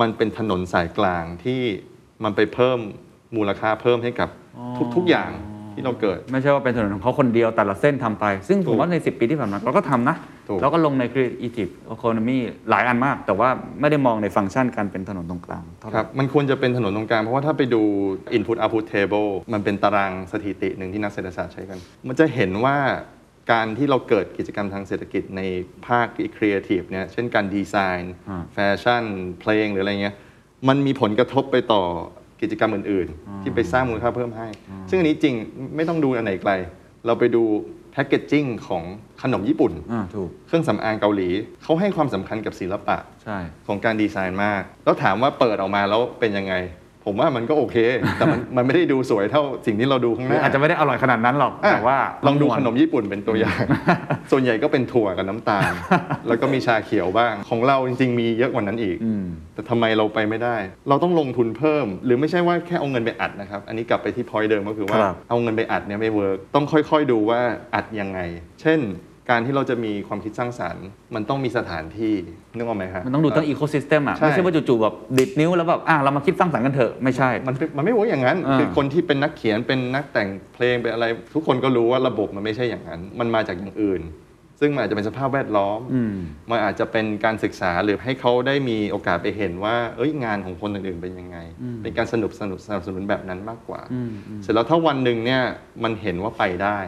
[0.00, 1.60] มันเป็นถนนสายกลางที่
[2.24, 2.78] มันไปเพิ่ม
[3.36, 4.64] มูลค่าเพิ่มให้กับอ๋อ
[4.96, 5.30] ทุกๆอย่าง
[5.74, 10.16] ที่เราเกิด ไม่ใช่ว่าเป็นถนนของเขาคนเดียวแต่ละเส้นทำไป ซึ่งผถูมกว่าใน 10 ปีที่ผ่านมาเราก็ทำนะ
[10.48, 12.38] ถูกเราก็ลงใน Creative Economy
[12.70, 13.48] หลายอันมาก แต่ว่า
[13.80, 17.82] ไม่ได้มองในฟังก์ชันการเป็นถนนตรงกลางเท่าไหคร่รับมันควรจะเป็นถนนตรงกลาง เพราะว่าถ้าไปดู
[18.36, 22.76] input output table มันเป็นตารางสถิติหนึ่งที่นักเศรษฐศาสตร์ใช้กัน มันจะเห็นว่า
[23.50, 25.42] การที่เราเกิดกิจกรรมทางเศรษฐกิจใน
[25.86, 26.06] ภาค
[26.36, 29.04] creative เนี่ยเช่นการดีไซน์อ่าแฟชั่น
[29.40, 30.16] เพลงหรืออะไรเงี้ย
[30.68, 31.82] มันมีผลกระทบไปต่อ
[32.42, 34.48] กิจกรรมอื่น ๆ ที่ไปสร้างมูลค่าเพิ่มให้
[34.90, 35.34] ซึ่งอันนี้จริง
[35.76, 36.52] ไม่ต้องดูอันไหนไกล
[37.06, 37.42] เราไปดู
[37.92, 38.82] แพ c เกจจิ้งของ
[39.22, 41.28] ขนมญี่ปุ่นอ่าถูกเครื่องสำอางเกาหลี
[41.62, 46.54] เขาให้ความสำคัญกับศิลปะใช่ของการดีไซน์มาก แล้วถามว่าเปิดออกมาแล้วเป็นยังไง
[47.08, 47.76] ผมว่ามันก็โอเค
[48.18, 53.60] แต่มันมันไม่ได้ดูสวยเท่าสิ่งที่เราดูข้างหหรือน้าอาจจะไม่ได้อร่อยขนาดนั้นหรอกอะแต่ว่าลองดูวขนมญี่ปุ่นเป็นตัวอย่าง
[54.30, 55.72] ส่วนใหญ่ก็เป็นถั่วกับน้ำตาล
[56.28, 60.56] แล้วก็มีชาเขียวบ้าง ของเราจริงๆมีเยอะกว่านั้นอีกอืมแต่ทำไมเราไปไม่ได้
[60.88, 67.40] เราต้องลงทุนเพิ่ม หรือไม่ใช่ว่าแค่เอาเงินไปอัดนะครับ อันนี้กลับไปที่ point เดิมก็คือว่าครับเอาเงินไปอัดเนี่ยไม่ work ต้องค่อยๆดูว่า
[67.74, 68.20] อัดยังไง
[68.60, 68.80] เช่น
[69.30, 72.14] การที่เราจะมีความคิดสร้างสรรค์ มันต้องมีสถานที่
[72.56, 84.02] นึกออกไหมฮะมันต้องดูทั้ง ecosystem อะใช่ไม่ใช่ว่าจู่ๆแบบดีดนิ้วแล้วแบบอะเรามาคิดสร้างสรรค์กันเถอะ ไม่ใช่ มันเป็นมันไม่ work อย่างนั้นอ่าคือคนที่เป็นนักเขียนเป็นนักแต่งเพลงเป็นอะไร ทุกคนก็รู้ว่าระบบมันไม่ใช่อย่างนั้น มันมาจากอย่างอื่น
[84.60, 86.16] ซึ่งมันอาจจะเป็นสภาพแวดล้อมอืม
[86.50, 91.38] มันอาจจะเป็นการศึกษาหรือให้เขาได้มีโอกาสไปเห็นว่า เอ้ยงานของคนอื่นๆเป็นยังไง
[91.82, 95.42] เป็นการสนุกสนุกสนับสนุนแบบนั้นมากกว่าอืมอืมเสร็จแล้วถ้าวันหนึ่งเนี่ย
[95.82, 96.78] มันเห็นว่าไปได้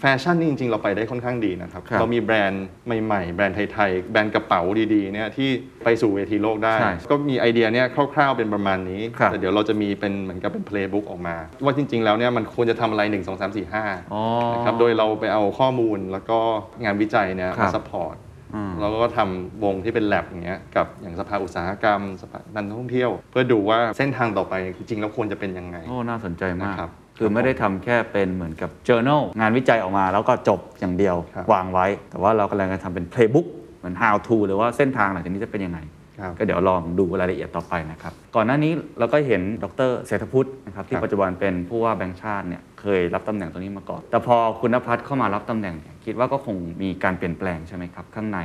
[0.00, 2.66] แฟชั่นนี่จริง ๆ เราไปได้ค่อนข้างดีนะครับ ครับเรามีแบรนด์
[3.04, 4.62] ใหม่ๆ แบรนด์ไทยๆ แบรนด์กระเป๋า
[4.94, 5.50] ดีๆเนี่ยที่
[5.84, 14.22] ไปสู่เวทีโลกได้ ใช่ก็มีไอเดียเนี่ยคร่าวๆเป็นประมาณนี้ ครับ แต่เดี๋ยวเราจะมีเป็นเหมือนกับเป็นเพลย์บุ๊กออกมา ว่าจริง ๆ แล้วเนี่ยมันควรจะทำอะไร 1 2 3 4 5 อ๋อ
[14.54, 16.38] นะครับ โดยเราไปเอาข้อมูลแล้วก็
[16.84, 18.16] งานวิจัยเนี่ยครัมา support
[18.54, 33.46] อืม แล้วก็ทำวงที่เป็นแลบอย่างเงี้ยกับอย่างสภาอุตสาหกรรมสภาการท่องเที่ยว เพื่อดูว่าเส้นทางต่อไปจริงๆแล้วควรจะเป็นยังไงโอ้น่าสนใจมากนะครับ คือไม่ได้ทำแค่เป็นเหมือนกับ journal งานวิจัยออกมาแล้วก็จบอย่างเดียวครับวางไว้ แต่ว่าเรากำลังจะทำเป็น playbook
[33.78, 35.78] เหมือน how to หรือว่าเส้นทางหลังจากนี้จะเป็นยังไง
[36.20, 48.38] ครับก็เดี๋ยวลองดูรายละเอียดต่อไปนะครับ ก่อนหน้านี้เราก็เห็นดร.เศรษฐพุฒินะครับที่ครับปัจจุบันเป็นผู้ว่าแบงค์ชาติเนี่ยเคยรับตำแหน่งตรงนี้มาก่อน แต่พอคุณณภัทรเข้ามารับตำแหน่งเนี่ยคิดว่าก็คงมีการเปลี่ยนแปลงใช่ไหมครับ ข้างใน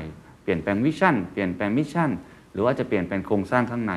[0.44, 2.10] เปลี่ยนแปลง vision เปลี่ยนแปลง mission
[2.54, 3.94] หรือว่าจะเปลี่ยนแปลงโครงสร้างข้างใน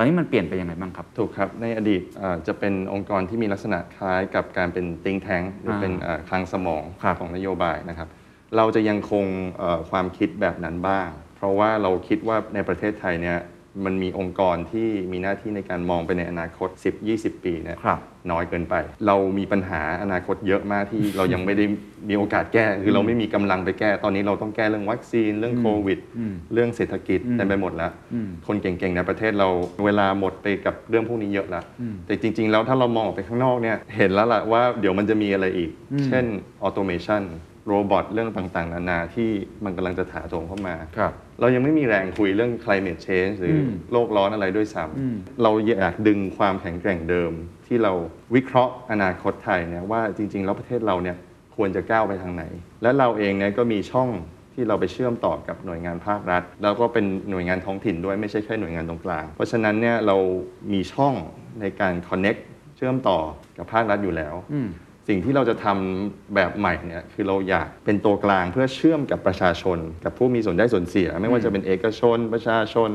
[0.00, 8.08] อันนี้มันเปลี่ยนไปยังไงบ้างครับ ถูกครับ ในอดีตเอ่อจะเป็นองค์กรที่มีลักษณะคล้ายกับการเป็น think tank หรือเป็นเอ่อคลังสมองครับของนโยบายนะครับ
[8.56, 9.24] เราจะยังคง
[9.58, 13.38] เอ่อความคิดแบบนั้นบ้าง เพราะว่าเราคิดว่าในประเทศไทยเนี่ย
[13.84, 16.68] มันมีองค์กรที่มีหน้าที่ในการมองไปในอนาคต
[17.06, 18.74] 10-20 ปีเนี่ยครับน้อยเกินไป
[19.06, 21.64] เรามีปัญหาอนาคตเยอะมากที่เรายังไม่ได้
[22.08, 29.48] มีโอกาสแก้ คือเราไม่มีกำลังไปแก้ ตอนนี้เราต้องแก้เรื่องวัคซีน เรื่องโควิดอืมเรื่องเศรษฐกิจอืมเต็มไปหมดแล้วอืมคนเก่งๆในประเทศเรา
[29.84, 36.24] เวลาหมดไปกับเรื่องพวกนี้เยอะแล้วอืมแต่จริง ๆ แล้วถ้าเรามองออกไปข้างนอกเนี่ยเห็นแล้วล่ะว่าเดี๋ยวมันจะมีอะไรอีกอืมเช่น
[36.62, 39.30] automation robot เรื่องต่างๆนานาที่
[39.64, 45.50] มันกำลังจะถาโถมเข้ามาครับ เรายังไม่มีแรงคุยเรื่อง climate change หรืออืมโลกร้อนอะไรด้วยซ้ำอืมเรา
[45.80, 47.32] อยากดึงความแข็งแกร่งเดิม
[47.66, 47.92] ที่เรา
[48.34, 51.16] วิเคราะห์อนาคตไทยเนี่ยว่าจริง ๆ แล้วประเทศเราเนี่ย
[51.56, 52.44] ควรจะก้าวไปทางไหน
[52.82, 54.08] และเราเองเนี่ยก็มีช่อง
[54.54, 60.16] ที่เราไปเชื่อมต่อกับหน่วยงานภาครัฐ แล้วก็เป็นหน่วยงานท้องถิ่นด้วยไม่ใช่แค่หน่วยงานตรงกลาง เพราะฉะนั้นเนี่ยเรา
[60.72, 61.14] มีช่อง
[61.60, 62.40] ในการ connect
[62.76, 63.18] เชื่อมต่อ
[63.58, 64.68] กับภาครัฐอยู่แล้วอืม
[65.08, 72.90] สิ่งที่เราจะทำแบบใหม่เนี่ยคือเราอยากเป็นตัวกลางเพื่อเชื่อมกับประชาชน กับผู้มีส่วนได้ส่วนเสีย ไม่ว่าจะเป็นเอกชน ประชาชน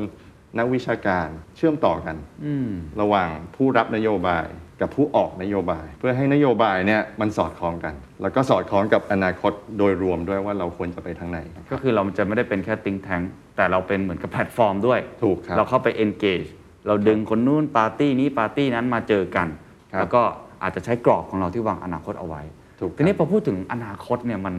[0.57, 2.15] นักวิชาการเชื่อมต่อกัน
[2.45, 2.69] อืม
[3.01, 4.45] ระหว่างผู้รับนโยบาย
[4.81, 11.39] กับผู้ออกนโยบาย เพื่อให้นโยบายเนี่ยมันสอดคล้องกัน แล้วก็สอดคล้องกับอนาคตโดยรวมด้วยว่าเราควรจะไปทางไหน
[11.71, 13.21] ก็คือเราจะไม่ได้เป็นแค่ think tank
[13.55, 16.49] แต่เราเป็นเหมือนกับแพลตฟอร์มด้วยถูกครับเราเข้าไป engage
[16.87, 19.47] เราดึงคนนู้นปาร์ตี้นี้ปาร์ตี้นั้นมาเจอกัน
[19.93, 20.23] ครับแล้วก็
[20.65, 22.41] อาจจะใช้กรอบของเราที่วางอนาคตเอาไว้
[22.79, 24.55] ถูกครับทีนี้พอพูดถึงอนาคตเนี่ยมัน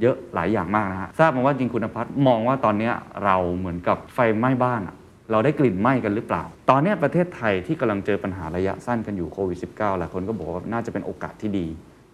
[0.00, 2.92] เยอะหลายอย่างมากนะฮะทราบมาว่าจริงคุณณภัทรมองว่าตอนเนี้ย
[3.24, 4.96] เราเหมือนกับไฟไหม้บ้านอะ
[5.30, 11.66] เราได้กลิ่นไหม้กันหรือเปล่า ตอนเนี้ยประเทศไทยที่กำลังเจอปัญหาระยะสั้นกันอยู่โควิด -19 หลายคนก็บอกว่าน่าจะเป็นโอกาสที่ดี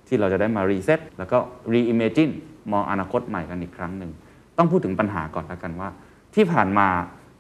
[0.09, 1.39] ที่เราจะได้มา reset แล้วก็
[1.73, 2.31] reimagine
[2.73, 4.11] มองอนาคตใหม่กันอีกครั้งหนึ่ง
[4.59, 5.89] ต้องพูดถึงปัญหาก่อนแล้วกันว่า
[6.35, 6.89] ที่ผ่านมา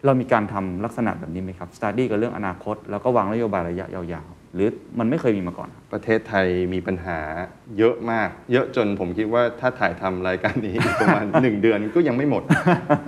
[0.05, 7.19] เรามีการทำลักษณะแบบนี้ไหมครับสต u d ดี้กับเรื่องอนาคต แล้วก็วางนโยบายระยะยาวๆ หรือมันไม่เคยมีมาก่อนครับประเทศไทยมีปัญหา
[7.79, 12.43] เยอะมาก เยอะจนผมคิดว่าถ้าถ่ายทำรายการนี้อีกประมาณ หนึ่งเดือนก็ยังไม่หมด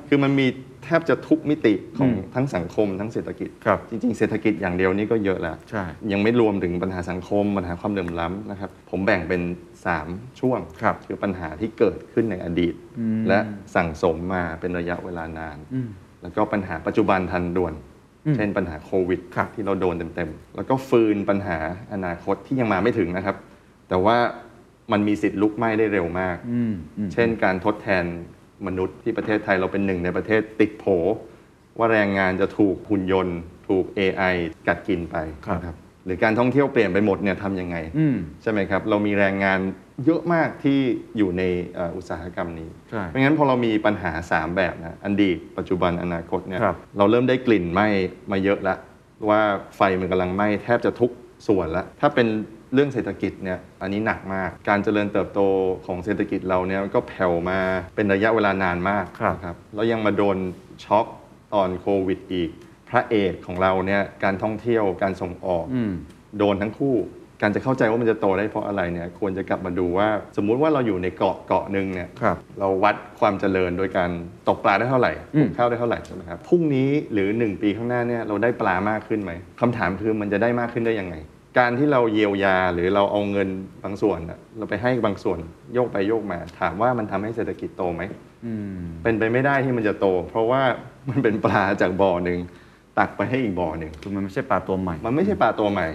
[0.08, 0.46] คือมันมี
[0.84, 9.42] แทบจะทุกมิติของอืมทั้งสังคมทั้งเศรษฐกิจครับจริง ๆ เศรษฐกิจอย่างเดียวนี่ก็เยอะแล้วใช่ยังไม่รวมถึงปัญหาสังคมปัญหาความเหลื่อมล้ำนะครับ ผมแบ่งเป็น
[9.90, 13.38] 3 ช่วงครับคือปัญหาที่เกิดขึ้นในอดีตอืมและ
[13.74, 15.88] สั่งสมมาเป็นระยะเวลานานอืม
[16.22, 17.89] แล้วก็ปัญหาปัจจุบันทันด่วนอืม
[18.36, 21.58] เช่นปัญหาโควิดครับที่เราโดนเต็มๆ แล้วก็ฟืนปัญหา
[21.92, 23.36] อนาคตที่ยังมาไม่ถึงนะครับ
[23.88, 24.16] แต่ว่า
[24.92, 28.04] มันมีสิทธิ์ลุกไหม้ได้เร็วมากอืมอืมเช่นการทดแทน
[28.66, 30.84] มนุษย์ที่ประเทศไทยเราเป็นหนึ่งในประเทศติดโผ
[31.78, 34.34] ว่าแรงงานจะถูกหุ่นยนต์ ถูก AI
[34.68, 39.60] กัดกินไปครับนะ หรือการท่องเที่ยวเปลี่ยนไปหมดเนี่ยทำยังไงอืมใช่ไหมครับ เรามีแรงงาน
[40.06, 40.78] เยอะมากที่
[41.16, 41.42] อยู่ใน
[41.74, 47.86] เอ่ออุตสาหกรรมนี้ใช่เพราะงั้นพอเรามีปัญหา 3 แบบนะอดีตปัจจุบันอนาคตเนี่ยครับเราเริ่มได้กลิ่นไหม้
[48.32, 48.78] มาเยอะแล้ว
[49.28, 49.40] ว่า
[49.76, 51.10] ไฟมันกำลังไหม้แทบจะทุก
[51.48, 52.26] ส่วนแล้วถ้าเป็น
[52.74, 55.40] เรื่องเศรษฐกิจเนี่ยอันนี้หนักมาก การเจริญเติบโต
[55.86, 57.60] ของเศรษฐกิจเราเนี่ยก็แผ่วมา
[57.96, 60.36] เป็นระยะเวลานานมากครับนะครับแล้วยังมาโดน
[60.84, 61.06] ช็อค
[61.54, 62.50] ตอนโควิดอีก
[62.90, 65.92] พระเอกของเราเนี่ยการท่องเที่ยวการส่งออกอืม
[66.38, 66.96] โดนทั้งคู่
[67.42, 74.10] การจะเข้าใจว่ามันจะโตได้เพราะอะไรเนี่ยควรจะกลับมาดูว่า สมมุติว่าเราอยู่ในเกาะเกาะหนึ่งเนี่ยครับเราวัดความเจริญโดยการ
[74.48, 81.14] ตกปลาได้เท่าไหร่อืปมลูกข้าวได้เท่าไหร่ใช่ไหมครับพรุ่งนี้หรือ 1 ปีข้างหน้าเนี่ยเราได้ปลามากขึ้นไหมคำถามคือมันจะได้มากขึ้นได้ยังไง
[81.58, 83.48] การที่เราเยียวยาหรือเราเอาเงิน
[83.84, 85.38] บางส่วนน่ะเราไปให้บางส่วน
[85.74, 88.02] โยกไปโยกมา ถามว่ามันทำให้เศรษฐกิจโตไหม
[88.46, 90.62] อืมเป็นไปไม่ได้ที่มันจะโต เพราะว่า
[91.10, 92.38] มันเป็นปลาจากบ่อหนึ่ง
[92.98, 95.88] ตักไปให้อีกบ่อหนึ่งคือมันไม่ใช่ปลาตัวใหม่ มันไม่ใช่ปลาตัวใหม่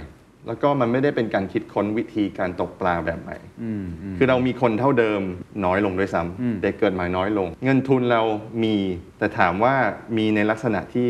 [0.47, 5.21] แล้วก็มันไม่ได้เป็นการคิดค้นวิธีการตกปลาแบบใหม่อืมอืมคือเรามีคนเท่าเดิม
[5.65, 8.21] น้อยลงด้วยซ้อืมำเด็กเกิดใหม่น้อยลง เงินทุนเรา
[8.63, 8.75] มี
[9.19, 9.73] แต่ถามว่า
[10.17, 11.05] มีในลักษณะที่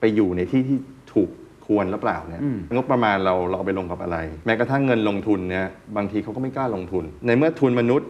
[0.00, 0.78] ไปอยู่ในที่ที่
[1.12, 1.30] ถูก
[1.66, 5.66] ควรหรือเปล่าเนี่ยอืมงบประมาณเราเราเอาไปลงกับอะไร แม้กระทั่งเงินลงทุนเนี่ย
[5.96, 8.08] บางทีเขาก็ไม่กล้าลงทุน ในเมื่อทุนมนุษย์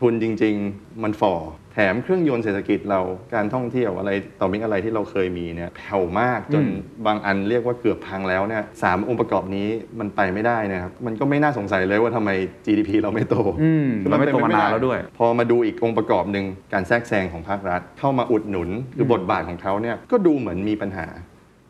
[0.00, 1.34] ทุนจริง ๆ มันฝ่อ
[1.72, 3.00] แถมเครื่องยนต์เศรษฐกิจเรา
[3.34, 6.72] การท่องเที่ยวอะไรต่อมิอะไรที่เราเคยมีเนี่ยแผ่วมากจนอืม
[7.06, 12.30] บางอันเรียกว่าเกือบพังแล้วเนี่ยสามองค์ประกอบนี้มันไปไม่ได้นะครับมันก็ไม่น่าสงสัยเลยว่าทำไม
[12.66, 21.06] GDP เราไม่โตอืมคือมันไม่เป็โตมานานด้แล้วด้วย พอมาดูอีกองค์ประกอบหนึ่งการแทรกแซงของภาครัฐ เข้ามาอุดหนุนคือมบทบาทของเขาเนี่ยก็ดูเหมือนมีปัญหา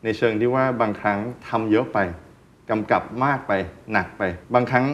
[0.03, 1.99] ในเชิงที่ว่าบางครั้งทำเยอะไป
[2.69, 3.51] กำกับมากไป
[3.93, 4.23] หนักไป
[4.55, 4.85] บางครั้ง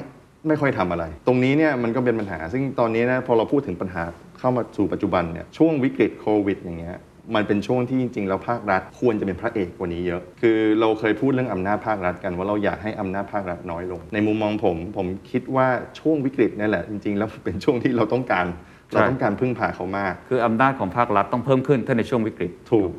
[0.47, 4.03] ไม่ค่อยทำอะไร ตรงนี้เนี่ยมันก็เป็นปัญหา ซึ่งตอนนี้นะพอเราพูดถึงปัญหา
[4.39, 6.97] เข้ามาสู่ปัจจุบันเนี่ยช่วงวิกฤตโควิดอย่างเงี้ย
[7.35, 15.67] มันเป็นช่วงที่จริงๆแล้วภาครัฐควรจะเป็นพระเอกกว่านี้เยอะ คือเราเคยพูดเรื่องอำนาจภาครัฐกันว่าเราอยากให้อำนาจภาครัฐน้อยลง ในมุมมองผม ผมคิดว่า
[15.99, 18.47] ช่วงวิกฤตนี่แหละจริงๆ แล้วเป็นช่วงที่เราต้องการ
[18.93, 22.89] เราต้องการพึ่งพาเขามาก คืออำนาจของภาครัฐต้องเพิ่มขึ้นถ้าในช่วงวิกฤต ถูก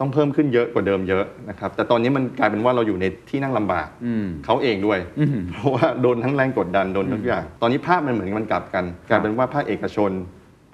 [0.00, 10.10] ต้องเพิ่มขึ้นเยอะกว่าเดิมเยอะนะครับ แต่ตอนนี้มันกลายเป็นว่าเราอยู่ในที่นั่งลำบากอืมเขาเองด้วยอืมเพราะว่าโดนทั้งแรงกดดันโดนทุกอย่าง ตอนนี้ภาพมันเหมือนมันกลับกัน กลายเป็นว่าภาคเอกชน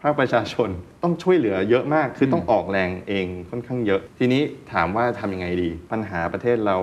[0.05, 0.69] ภาคประชาชน
[1.03, 6.77] ต้องช่วยเหลือเยอะมาก คือต้องออกแรงเองค่อนข้างเยอะ ทีนี้ถามว่าทำยังไงดี ปัญหาประเทศเรา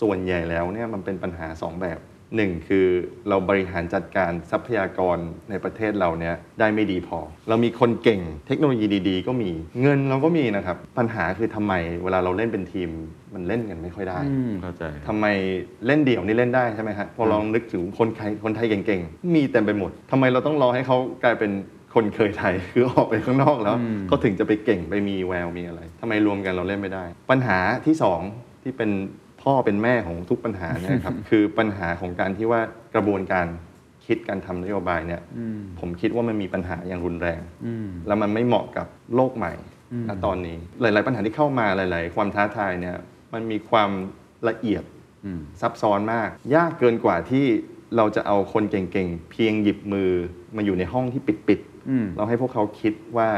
[0.00, 1.98] ส่วนใหญ่แล้วเนี่ยมันเป็นปัญหาสองแบบ
[2.36, 2.86] หนึ่งคือ
[3.28, 5.16] เราบริหารจัดการทรัพยากร
[5.50, 9.50] ในประเทศเราเนี่ยได้ไม่ดีพอ เรามีคนเก่งเทคโนโลยีดีๆ ก็มี
[9.82, 11.72] เงินเราก็มีนะครับ ปัญหาคือทำไม
[12.04, 12.90] เวลาเราเล่นเป็นทีม
[13.34, 15.26] มันเล่นกันไม่ค่อยได้อืมเข้าใจทำไม
[15.86, 21.50] เล่นเดี่ยวนี่เล่นได้ใช่ไหมฮะพอลองนึกถึงคนไทยคนไทยเก่งๆ มีเต็มไปหมดทำไมเราต้องรอให้เขากลายเป็น
[21.94, 28.20] คนเคยไทยคือออกไปข้างนอกแล้วอืมเขาถึงจะไปเก่งไปมีแววมีอะไรทำไมรวมกันเราเล่นไม่ได้ ปัญหาที่สอง
[28.62, 28.90] ที่เป็น
[29.42, 32.60] พ่อเป็นแม่ของทุกปัญหาเนี่ยครับคือปัญหาของการที่ว่า
[32.94, 33.46] กระบวนการ
[34.06, 39.52] คิดการทำนโยบายเนี่ยอืมผมคิดว่ามันมีปัญหาอย่างรุนแรงอืมแล้วมันไม่เหมาะกับโลกใหม่
[39.92, 42.96] อืมณตอนนี้หลาย ๆ ปัญหาที่เข้ามาหลาย ๆ ความท้าทายเนี่ย
[43.32, 43.90] มันมีความ
[44.48, 44.84] ละเอียด
[45.24, 47.46] อืมซับซ้อนมาก ยากเกินกว่าที่
[47.96, 50.10] เราจะเอาคนเก่ง ๆ เพียงหยิบมือ
[50.56, 51.69] มาอยู่ในห้องที่ปิดอืมๆ
[52.16, 53.28] เราให้พวกเขาคิดว่า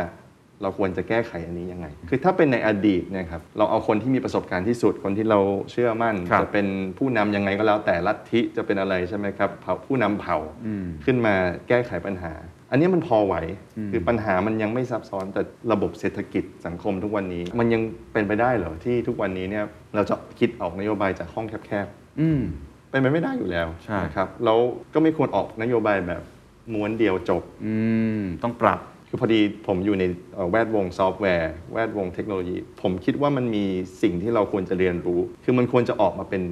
[0.63, 5.39] เราควรจะแก้ไขอันนี้ยังไง คือถ้าเป็นในอดีตเนะครับ เราเอาคนที่มีประสบการณ์ที่สุด คนที่เรา
[5.71, 6.67] เชื่อมั่นครับจะเป็น
[6.99, 11.35] ผู้นำยังไงก็แล้วแต่ลัทธิจะเป็นอะไรใช่ไหมครับเผ่าผู้นำเผ่าอืมขึ้นมา
[11.69, 12.33] แก้ไขปัญหา
[12.71, 13.35] อันนี้มันพอไหว
[13.77, 21.87] อืมคือปัญหามันยังไม่ซับซ้อน แต่ระบบเศรษฐกิจสังคมทุกวันนี้ มันยังเป็นไปได้เหรอที่ทุกวันนี้เนี่ยเราจะคิดออกนโยบายจากห้องแคบ
[22.21, 24.59] อืมๆเป็นไปไม่ได้อยู่แล้วใช่นะครับ แล้ว
[24.95, 26.23] ก็ไม่ควรออกนโยบายแบบ
[26.73, 27.73] ม้วนเดียวจบ อื
[28.21, 33.65] ม ต้องปรับ คือพอดีผมอยู่ในเอ่อแวดวงซอฟต์แวร์ แวดวงเทคโนโลยี ผมคิดว่ามันมี
[34.03, 36.43] สิ่งที่เราควรจะเรียนรู้ คือมันควรจะออกมาเป็น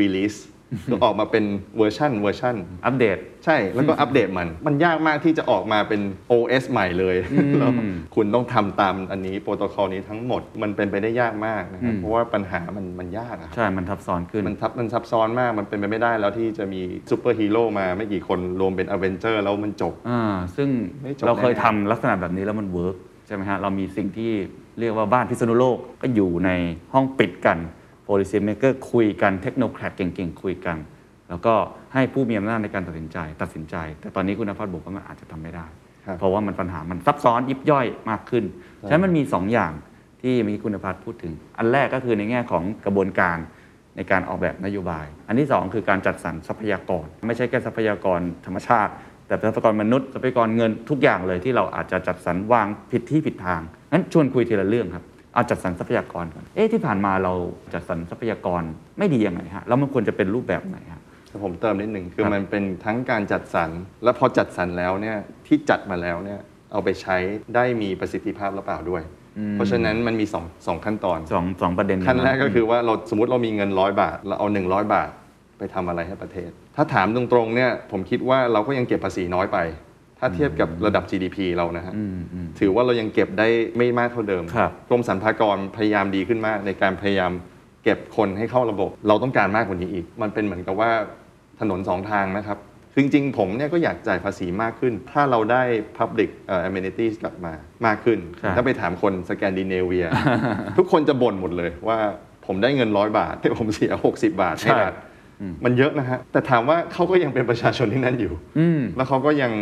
[0.00, 0.38] release
[0.84, 1.44] คือออกมาเป็น
[1.78, 6.00] เวอร์ชันเวอร์ชันอัปเดต ใช่แล้วก็อัปเดตมัน มันยากมากที่จะออกมาเป็น
[6.32, 7.72] OS ใหม่เลยอืมแล้ว
[8.14, 20.22] คุณต้องทำตามอันนี้โปรโตคอลนี้ทั้งหมดมันเป็นไปได้ยากมากนะครับอืมเพราะว่าปัญหามันมันยากอะครับใช่ มันทับซ้อนขึ้นมันทับมันซับซ้อนมากมันเป็นไปไม่ได้แล้วที่จะมีซูเปอร์ฮีโร่มาไม่กี่คนรวมเป็นอเวนเจอร์แล้วมันจบอ่า
[20.56, 20.68] ซึ่ง
[21.02, 24.32] ไม่จบเราเคยแน่ๆทำลักษณะแบบนี้แล้วมัน work ใช่ไหมฮะเรามีสิ่งที่
[24.80, 26.50] เรียกว่าบ้านพิษณุโลกก็อยู่ใน
[26.92, 27.58] ห้องปิดกัน
[28.08, 30.76] policy maker คุยกัน technocrat เก่งๆ คุยกัน
[31.28, 31.54] แล้วก็
[31.94, 35.66] ให้ผู้มีอำนาจในการตัดสินใจ ตัดสินใจ แต่ตอนนี้คุณณภัทรบอกว่ามันอาจจะทำไม่ได้
[36.06, 38.44] ครับเพราะว่ามันปัญหามันซับซ้อนยิบย่อยมากขึ้น
[38.88, 39.72] ฉะนั้นมันมี 2 อย่าง
[40.22, 43.36] ที่คุณณภัทรพูดถึง อันแรกก็คือในแง่ของกระบวนการ
[43.96, 48.92] ในการออกแบบนโยบาย อันที่ 2 คือการจัดสรรทรัพยากร ไม่ใช่แค่ทรัพยากรธรรมชาติ
[49.26, 53.60] แต่ทรัพยากรมนุษย์ทรัพยากรเงินทุกอย่างเลยที่เราอาจจะจัดสรรวางผิดที่ผิดทาง
[53.92, 57.32] งั้นชวนคุยทีละเรื่องครับ เอาจัดสรรทรัพยากรก่อนเอ๊ะที่ผ่านมาเรา
[57.74, 58.62] จัดสรรทรัพยากร
[58.98, 63.70] ไม่ดียังไงฮะแล้วมันควรจะเป็นรูปแบบไหนฮะแต่ผมเติมนิดหนึ่งคือครับมันเป็นทั้งการจัดสรร
[64.04, 66.40] และพอจัดสรรแล้วเนี่ยที่จัดมาแล้วเนี่ย
[66.72, 67.16] เอาไปใช้
[67.54, 69.02] ได้มีประสิทธิภาพหรือเปล่าด้วย
[69.52, 75.10] เพราะฉะนั้นมันมีสองสองขั้นตอนสองสองประเด็นขั้นแรกก็คือมว่าเราสมมติเรามีเงินร้อยบาท เราเอา 100 บาท
[75.58, 79.58] ไปทำอะไรให้ประเทศ ถ้าถามตรงๆเนี่ยผมคิดว่าเราก็ยังเก็บภาษีน้อยไป
[80.20, 87.32] ถ้าเทียบกับระดับ GDP เรานะฮะอืมอืมถือว่าเรายังเก็บได้ไม่มากเท่าเดิมครับกรมสรรพากรพยายามดีขึ้นมาก ในการพยายาม
[87.84, 90.90] เก็บคนให้เข้าระบบ เราต้องการมากกว่านี้อีก มันเป็นเหมือนกับว่า
[91.60, 92.58] ถนนสองทางนะครับ
[92.92, 95.62] คือจริงๆ ผมเนี่ยก็อยากจ่ายภาษีมากขึ้น ถ้าเราได้
[95.98, 97.52] Public เอ่อ amenities กลับมา
[97.86, 100.06] มากขึ้นครับถ้าไปถามคนสแกนดิเนเวีย
[100.78, 101.98] ทุกคนจะบ่นหมดเลยว่า
[102.46, 104.94] ผมได้เงินร้อยบาทแต่ผมเสีย 60 บาทให้ใช่รัฐ
[105.64, 109.52] มันเยอะนะฮะ แต่ถามว่าเขาก็ยังเป็นประชาชนที่นั่นอยู่อืมแล้วเขาก็ยัง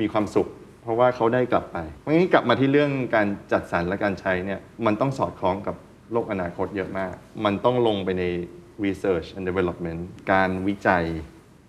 [0.00, 0.48] มีความสุข
[0.82, 5.76] เพราะว่าเขาได้กลับไปเพราะงั้นกลับมาที่เรื่องการจัดสรรและการใช้เนี่ย มันต้องสอดคล้องกับ
[6.12, 7.14] โลกอนาคตเยอะมาก
[7.44, 8.24] มันต้องลงไปใน
[8.84, 10.00] research and development
[10.32, 11.04] การวิจัย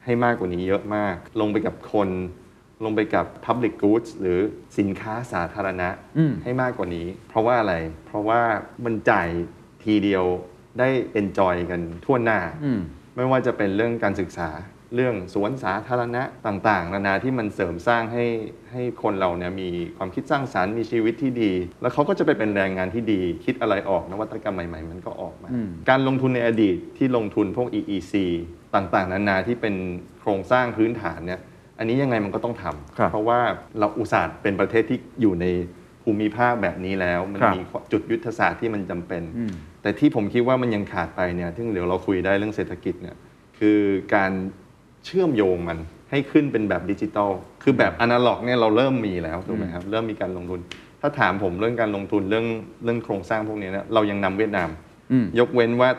[0.06, 2.10] ให้มากกว่านี้เยอะมาก ลงไปกับคน
[2.84, 4.40] ลงไปกับ public goods หรือ
[4.80, 8.42] สินค้าสาธารณะอืมให้มากกว่านี้ เพราะว่าอะไร เพราะว่า
[8.86, 9.28] มันจ่าย
[9.84, 10.26] ทีเดียว
[10.80, 10.90] ได้
[11.22, 12.82] enjoy กันทั่วหน้าอืม
[13.20, 14.50] ไม่ว่าจะเป็นเรื่องการศึกษา
[14.96, 18.26] เรื่องสวนสาธารณะต่าง ๆ นานาที่มันเสริมสร้างให้
[18.72, 28.14] ให้คนเราเนี่ยมีความคิดสร้างสารรค์มีชีวิตที่ดี แล้วเขาก็จะไปเป็นแรงงานที่ดี คิดอะไรออกนวัตกรรมใหม่ ๆ มันก็ออกมาอืมการลงทุนในอดีตที่ลงทุนพวก EEC
[28.76, 29.76] ต่างๆ นานาที่เป็น
[30.20, 31.40] โครงสร้างพื้นฐานเนี่ย
[31.78, 33.40] อันนี้ยังไงมันก็ต้องทำครับเพราะว่า
[33.80, 35.46] เราอุตส่าห์เป็นประเทศที่อยู่ใน
[36.04, 43.16] ภูมิภาคแบบนี้แล้ว มันครับ มีจุดยุทธศาสตร์ที่มันจำเป็น อืม แต่ที่ผมคิดว่ามันยังขาดไปเนี่ยที่งเดี๋ยวเราคุยได้เรื่องเศรษฐกิจเนี่ย
[43.60, 43.80] คือ
[44.16, 44.32] การ
[45.06, 45.78] เชื่อมโยงมัน
[46.12, 47.32] ให้ขึ้นเป็นแบบดิจิตอล
[47.64, 50.60] คือแบบอนาล็อกเนี่ยเราเริ่มมีแล้วถูกไหมครับเริ่มมีการลงทุน
[51.02, 52.46] ถ้าถามผมเรื่องการลงทุนเรื่อง
[52.84, 54.89] เรื่องโครงสร้างพวกนี้เนี่ยเรายังนำเวียดนามอืม
[55.40, 55.90] ยกเว้นว่า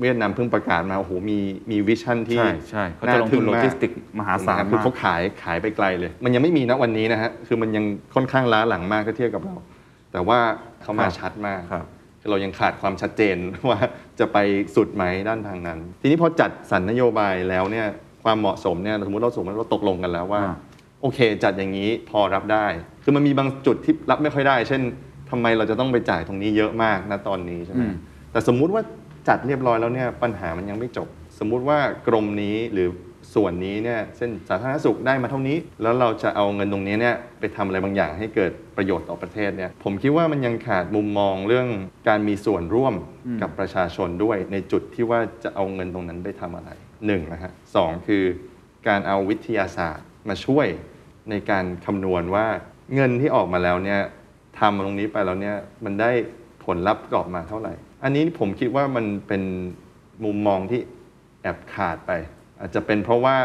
[0.00, 1.38] เวียดนามเพิ่งประกาศมาโอ้โหมี
[1.70, 9.56] มี vision ที่ใช่ใช่เขาจะลงทุนโลจิสติกส์มหาศาลคือมากเขาขายขายไปไกลเลย มันยังไม่มีนะวันนี้นะฮะคือมันยังค่อนข้างล้าหลังมากถ้าเทียบกับเรา
[10.12, 10.38] แต่ว่า
[10.82, 11.86] เขามาชัดมากครับ
[12.20, 13.36] คือเรายังขาดความชัดเจน
[13.70, 13.78] ว่า
[14.18, 14.38] จะไป
[14.76, 17.86] สุดไหมด้านทางนั้น ทีนี้พอจัดสรรนโยบายแล้วเนี่ย
[18.24, 20.54] ความเหมาะสมเนี่ยสมมติเราสมมติเราตกลงกันแล้วว่าอ่า
[21.02, 22.66] โอเค จัดอย่างนี้พอรับได้
[23.04, 24.82] คือมันมีบางจุดที่รับไม่ค่อยได้ เช่น
[25.30, 27.94] ทำไมเราจะต้องไปจ่ายตรงนี้เยอะมากณตอนนี้ใช่ไหมอืม
[28.32, 28.82] แต่สมมุติว่า
[29.28, 32.88] จัดเรียบร้อยแล้วเนี่ยปัญหามันยังไม่จบ สมมุติว่ากรมนี้หรือ
[33.34, 41.68] ส่วนนี้เนี่ยเช่นสาธารณสุขได้มาเท่านี้ แล้วเราจะเอาเงินตรงนี้เนี่ยไปทำอะไรบางอย่างให้เกิดประโยชน์ต่อประเทศเนี่ยผมคิดว่ามันยังขาดมุมมองเรื่อง
[42.08, 42.94] การมีส่วนร่วม
[43.42, 46.70] กับประชาชนด้วย ในจุดที่ว่าจะเอาเงินตรงนั้นไปทำอะไร
[47.06, 48.24] หนึ่งนะฮะสองคือ
[48.88, 50.66] การเอาวิทยาศาสตร์มาช่วย
[51.30, 52.46] ในการคำนวณว่า
[52.94, 54.00] เงินที่ออกมาแล้วเนี่ย
[54.58, 56.10] ทำตรงนี้ไปแล้วเนี่ยมันได้
[56.64, 59.42] ผลลัพธ์ออกมาเท่าไหร่ อันนี้ผมคิดว่ามันเป็น
[60.24, 60.80] มุมมองที่
[61.42, 62.12] แอบขาดไป
[62.60, 63.36] อาจจะเป็นเพราะว่า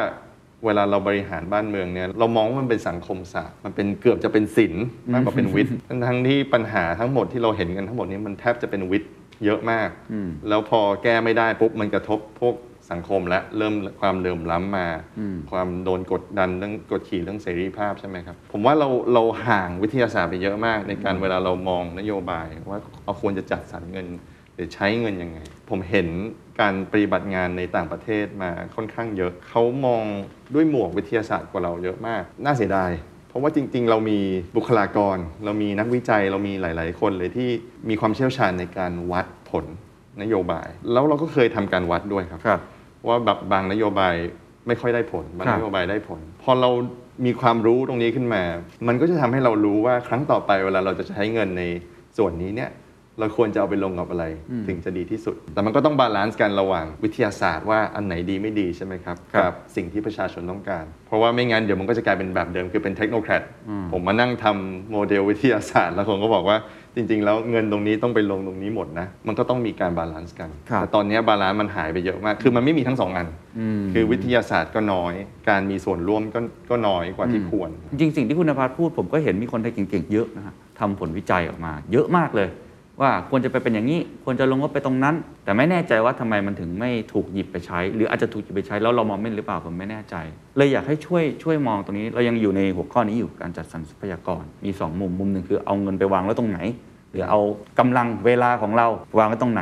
[0.65, 5.75] เวลาเราบริหารบ้านเมืองเนี่ยเรามองว่ามันเป็นสังคมศาสตร์มันเป็นเกือบจะเป็นศิลป์มากกว่าเป็นวิทย์
[6.07, 9.11] ทั้งๆที่ปัญหาทั้งหมดที่เราเห็นกันทั้งหมดนี้มันแทบจะเป็นวิทย์
[9.45, 12.55] เยอะมากอืมแล้วพอแก้ไม่ได้ปุ๊บมันกระทบพวก
[12.91, 14.87] สังคมและเริ่มความเหลื่อมล้ำมา
[15.19, 24.07] อืมความโดนกดดันเรื่องกดขี่เรื่องเสรีภาพใช่ไหมครับผมว่าเราเราห่างวิทยาศาสตร์ไปเยอะมากในการเวลาเรามองนโยบายว่าเราควรจะจัดสรรเงิน
[24.55, 25.39] หรือใช้เงินยังไง
[25.69, 26.07] ผมเห็น
[26.59, 30.03] การปฏิบัติงานในต่างประเทศมาค่อนข้างเยอะ เขามอง
[30.53, 32.91] ด้วยหมวกวิทยาศาสตร์กว่าเราเยอะมาก น่าเสียดาย
[33.29, 34.19] เพราะว่าจริง ๆ เรามี
[34.57, 37.49] บุคลากร เรามีนักวิจัย เรามีหลาย ๆ คนเลยที่
[37.89, 39.65] มีความเชี่ยวชาญในการวัดผล
[40.21, 42.61] นโยบาย แล้วเราก็เคยทำการวัดด้วยครับครับ
[43.07, 44.15] ว่าแบบบางนโยบาย
[44.67, 46.69] ไม่ค่อยได้ผลบางครับนโยบายได้ผล พอเรา
[47.25, 48.43] มีความรู้ตรงนี้ขึ้นมา
[48.87, 51.63] มันก็จะทำให้เรารู้ว่าครั้งต่อไปเวลาเราจะใช้เงินใน
[52.17, 52.69] ส่วนนี้เนี่ย
[53.19, 54.25] เราควรจะเอาไปลงกับอะไร
[54.67, 63.43] ถึงจะดีที่สุด แต่มันก็ต้อง balance กันระหว่างวิทยาศาสตร์ว่าอันไหนดีไม่ดีใช่ไหมครับครับกับสิ่งที่ประชาชนต้องการ เพราะว่าไม่งั้นเดี๋ยวมันก็จะกลายเป็นแบบเดิมคือเป็น technocrat
[63.91, 66.58] ผมมานั่งทำโมเดลวิทยาศาสตร์ แล้วผมก็บอกว่า
[66.95, 75.13] จริง ๆ แล้วเงินตรงนี้ต้องไปลงตรงนี้หมดนะมันก็ต้องมีการ balance กันครับแต่ตอนนี้ balance มันหายไปเยอะมาก คือมันไม่มีทั้งสองอันคือวิทยาศาสตร์ก็น้อย
[75.49, 82.49] การมีส่วนร่วมก็ก็น้อยกว่าที่ควร จริงๆสิ่งที่คุณนภัสพูดผมก็เห็นมีคนไทยเก่งๆเยอะนะฮะทำผลวิจัยออกมา เยอะมากเลย
[83.01, 90.15] ว่าควรจะไปเป็นอย่างนี้ ควรจะลงว่าไปตรงนั้น แต่ไม่แน่ใจว่าทำไมมันถึงไม่ถูกหยิบไปใช้ หรืออาจจะถูกหยิบไปใช้แล้วเรามองไม่หรือเปล่าผมไม่แน่ใจ
[90.58, 96.60] เลยอยากให้ช่วยช่วยมองตรงนี้ เรายังอยู่ในหัวข้อนี้อยู่การจัดสรรทรัพยากรมีสองมุมมุมหนึ่งคือเอาเงินไปวางแล้วตรงไหน
[97.12, 97.39] หรือเอา
[97.79, 99.62] กำลังเวลาของเราวางไว้ตรงไหน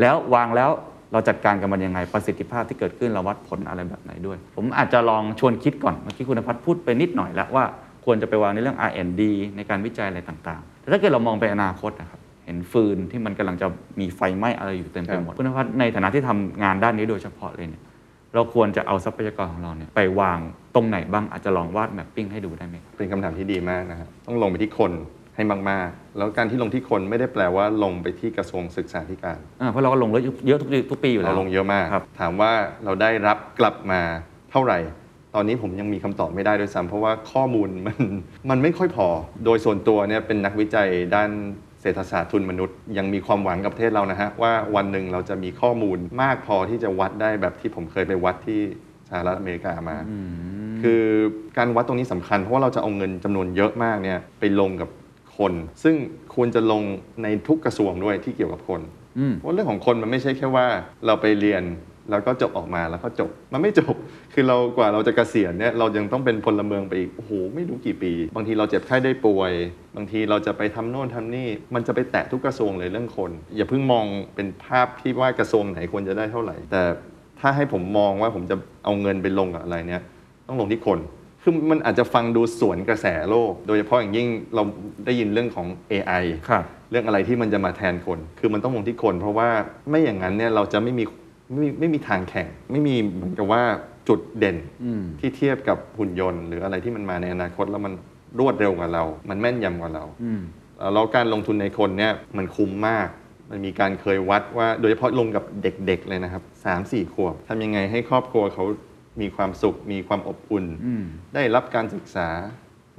[0.00, 0.70] แล้ววางแล้ว
[1.12, 7.64] เราจัดการกับมันยังไงประสิทธิภาพที่เกิดขึ้นเราวัดผลอะไรแบบไหนด้วย ผมอาจจะลองชวนคิดก่อนเมื่อกี้คุณพัฒน์พูดไปนิดหน่อยแล้วว่า
[8.04, 9.22] ควรจะไปวางในเรื่อง R&D
[9.56, 12.19] ในการวิจัยอะไรต่างๆแต่ถ้าเกิดเรามองไปอนาคตนะครับ
[12.50, 13.66] ห็นฟืนที่มันกำลังจะ
[14.00, 17.82] มีไฟไหม้อะไรอยู่เต็มไปหมดคุณพัฒน์ในฐานะที่ทำงานด้านนี้โดยเฉพาะเลยเนี่ย
[18.34, 20.38] เราควรจะเอาทรัพยากรของเราเนี่ยไปวาง
[20.74, 24.92] ตรงไหนบ้างอาจจะลองวาดแมปปิ้งให้ดูได้ไหมครับเป็นคำถามที่ดีมากนะครับต้องลงไปที่คน
[25.36, 30.10] ให้มากๆ แล้วการที่ลงที่คนไม่ได้แปลว่าลงไปที่กระทรวงศึกษาธิการอ่าเพราะเราก็ลง
[30.46, 32.52] เยอะทุกทุกปีอยู่แล้เราวลงเยอะมากครับถามว่า
[32.84, 34.00] เราได้รับกลับมา
[34.50, 34.78] เท่าไหร่
[35.34, 37.96] ตอนนี้ผมยังมีคำตอบไม่ได้ด้วยซ้ำเพราะว่าข้อมูลมัน
[38.50, 39.08] มันไม่ค่อยพอ
[39.44, 41.30] โดยส่วนตัวเนี่ยเป็นนักวิจัยด้าน
[41.80, 48.60] เศรษฐศาสตร์ทุนมนุษย์ ยังมีความหวังกับประเทศเรานะฮะ ว่าวันหนึ่งเราจะมีข้อมูลมากพอที่จะวัดได้แบบที่ผมเคยไปวัดที่
[49.08, 49.96] สหรัฐอเมริกามา
[50.82, 51.02] คือ
[51.58, 54.90] การวัดตรงนี้สำคัญ เพราะว่าเราจะเอาเงินจำนวนเยอะมากเนี่ยไปลงกับ
[55.38, 55.96] คน ซึ่ง
[56.34, 56.82] ควรจะลง
[57.22, 58.80] ในทุกกระทรวงด้วยที่เกี่ยวกับคน
[59.18, 60.66] อืมเพราะเรื่องของคนมันไม่ใช่แค่ว่า
[61.06, 61.62] เราไปเรียน
[62.10, 63.94] แล้วก็จบออกมาแล้วก็จบ มันไม่จบ
[64.34, 69.52] คือเรากว่าเราจะเกษียณเนี่ยเรายังต้องเป็นพลเมืองไปอีก โอ้โห ไม่รู้กี่ปี บางทีเราเจ็บไข้ได้ป่วย
[69.96, 76.82] บางทีเราจะไปทำโน่นทำนี่ มันจะไปแตะทุกกระทรวงเลยเรื่องคน อย่าเพิ่งมองเป็นภาพที่ว่ากระทรวงไหนควรจะได้เท่าไหร่ แต่
[77.40, 80.02] ถ้าให้ผมมองว่าผมจะเอาเงินไปลงกับอะไรเนี่ย
[80.48, 80.98] ต้องลงที่คน
[81.42, 84.62] คือมันอาจจะฟังดูสวนกระแสโลก โดยเฉพาะอย่างยิ่งเรา
[85.06, 89.48] ได้ยินเรื่องของ AI ครับเรื่องอะไรที่มันจะมาแทนคน คือมันต้องลงที่คน เพราะว่า
[89.88, 91.04] ไม่อย่างนั้นเนี่ยเราจะไม่มี
[91.50, 93.62] ไม่มีไม่มีทางแข่ง ไม่มีเหมือนกับว่า
[94.08, 97.92] จุดเด่นอืมที่เทียบกับหุ่นยนต์ หรืออะไรที่มันมาในอนาคตแล้วมัน
[98.38, 100.40] รวดเร็วกว่าเรา มันแม่นยำกว่าเราอืม
[100.94, 103.08] แล้วการลงทุนในคนเนี่ยมันคุ้มมาก
[103.50, 108.64] มันมีการเคยวัดว่าโดยเฉพาะลงกับเด็กๆเลยนะครับสามสี่ขวบทำยังไงให้ครอบครัวเขา
[109.20, 112.28] มีความสุข มีความอบอุ่นอืมได้รับการศึกษา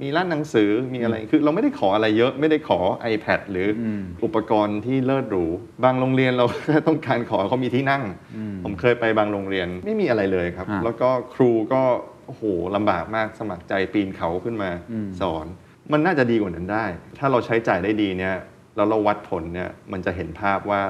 [0.02, 2.78] มีร้านหนังสือมีอะไรคือเราไม่ได้ขออะไรเยอะ ไม่ได้ขอ
[3.12, 5.46] iPad หรืออมอุปกรณ์ที่เลิศหรู
[5.84, 8.02] บางโรงเรียนเราแค่ต้องการขอเขามีที่นั่ง
[8.36, 11.82] อืมผมเคยไปบางโรงเรียนไม่มีอะไรเลยครับอะแล้วก็ครูก็
[12.26, 12.42] โอ้โห
[12.76, 15.46] ลำบากมากสมัครใจปีนเขาขึ้นมาอืมสอน
[15.92, 16.84] มันน่าจะดีกว่านั้นได้
[17.18, 18.34] ถ้าเราใช้จ่ายได้ดีเนี่ย
[18.76, 20.80] แล้วเราวัดผลเนี่ยมันจะเห็นภาพว่า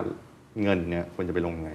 [0.63, 1.73] เงินเนี่ยควรจะไปลงยังไง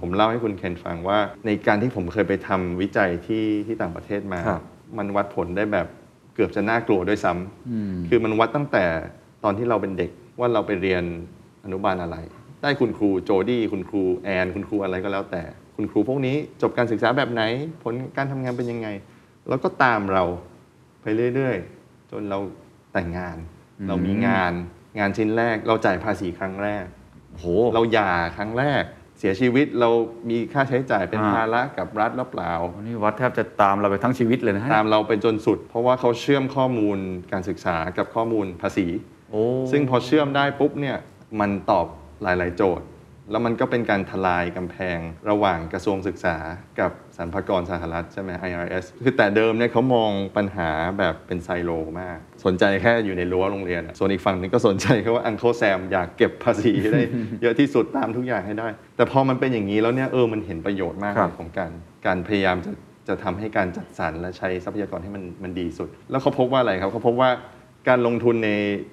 [0.00, 4.62] ผมเล่าให้คุณเคนฟังว่า ในการที่ผมเคยไปทำวิจัยที่ที่ต่างประเทศมาครับ
[4.98, 5.86] มันวัดผลได้แบบ
[6.34, 8.84] เกือบจะน่ากลัวด้วยซ้ำคือมันวัดตั้งแต่
[9.44, 10.10] ตอนที่เราเป็นเด็ก
[10.40, 11.04] ว่าเราไปเรียน
[11.64, 12.16] อนุบาลอะไร
[12.62, 15.42] ได้คุณครูโจดี้คุณครูแอนคุณครูอะไรก็แล้วแต่
[15.76, 17.42] คุณครูพวกนี้จบการศึกษาแบบไหน
[17.82, 18.88] ผลการทำงานเป็นยังไง
[19.48, 20.24] แล้วก็ตามเรา
[21.02, 22.38] ไปเรื่อยๆ จนเรา
[22.92, 23.36] แต่งงาน
[23.88, 24.52] เรามีงาน
[24.98, 26.84] งานชิ้นแรก เราจ่ายภาษีครั้งแรก
[27.30, 28.84] โอ้โหเราหย่าครั้งแรก
[29.24, 29.90] เสียชีวิตเรา
[30.30, 36.98] มีค่าใช้จ่ายเป็นอ่าภาระกับรัฐหรือเปล่าวันนี้วัดแทบจะตามเราไปทั้งชีวิตเลยนะฮะตามเราเป็นจนสุด เพราะว่าเขาเชื่อมข้อมูล
[37.32, 38.86] การศึกษากับข้อมูลภาษี
[39.30, 39.42] โอ้
[39.72, 40.96] ซึ่งพอเชื่อมได้ปุ๊บเนี่ย
[41.40, 41.86] มันตอบ
[42.22, 42.86] หลาย ๆ โจทย์
[43.30, 44.98] แล้วมันก็เป็นการทลายกำแพง
[45.30, 46.36] ระหว่างกระทรวงศึกษา
[46.80, 57.02] กับ สรรพากรสหรัฐใช่ไหม IRS คือแต่เดิมเนี่ยเขามองปัญหาแบบเป็นไซโลมาก สนใจแค่อยู่ในรั้วโรงเรียนอะส่วนอีกฝั่งหนึงก็สนใจแค่ว่าอัง e แซมอยากเก็บภาษีให้ได้
[57.42, 61.70] เยอะที่สุดตามทุกอย่างให้ได้ แต่พอมันเป็นอย่างนี้แล้วเนี่ยเออมันเห็นประโยชน์มากครับเลยของการ
[62.06, 62.72] การพยายามจะ
[63.08, 67.30] จะทำให้การจัดสรรและใช้ทรัพยากรให้มันมันดีสุด แล้วเขาพบว่าอะไรครับเขาพบว่า
[67.88, 68.50] การลงทุนใน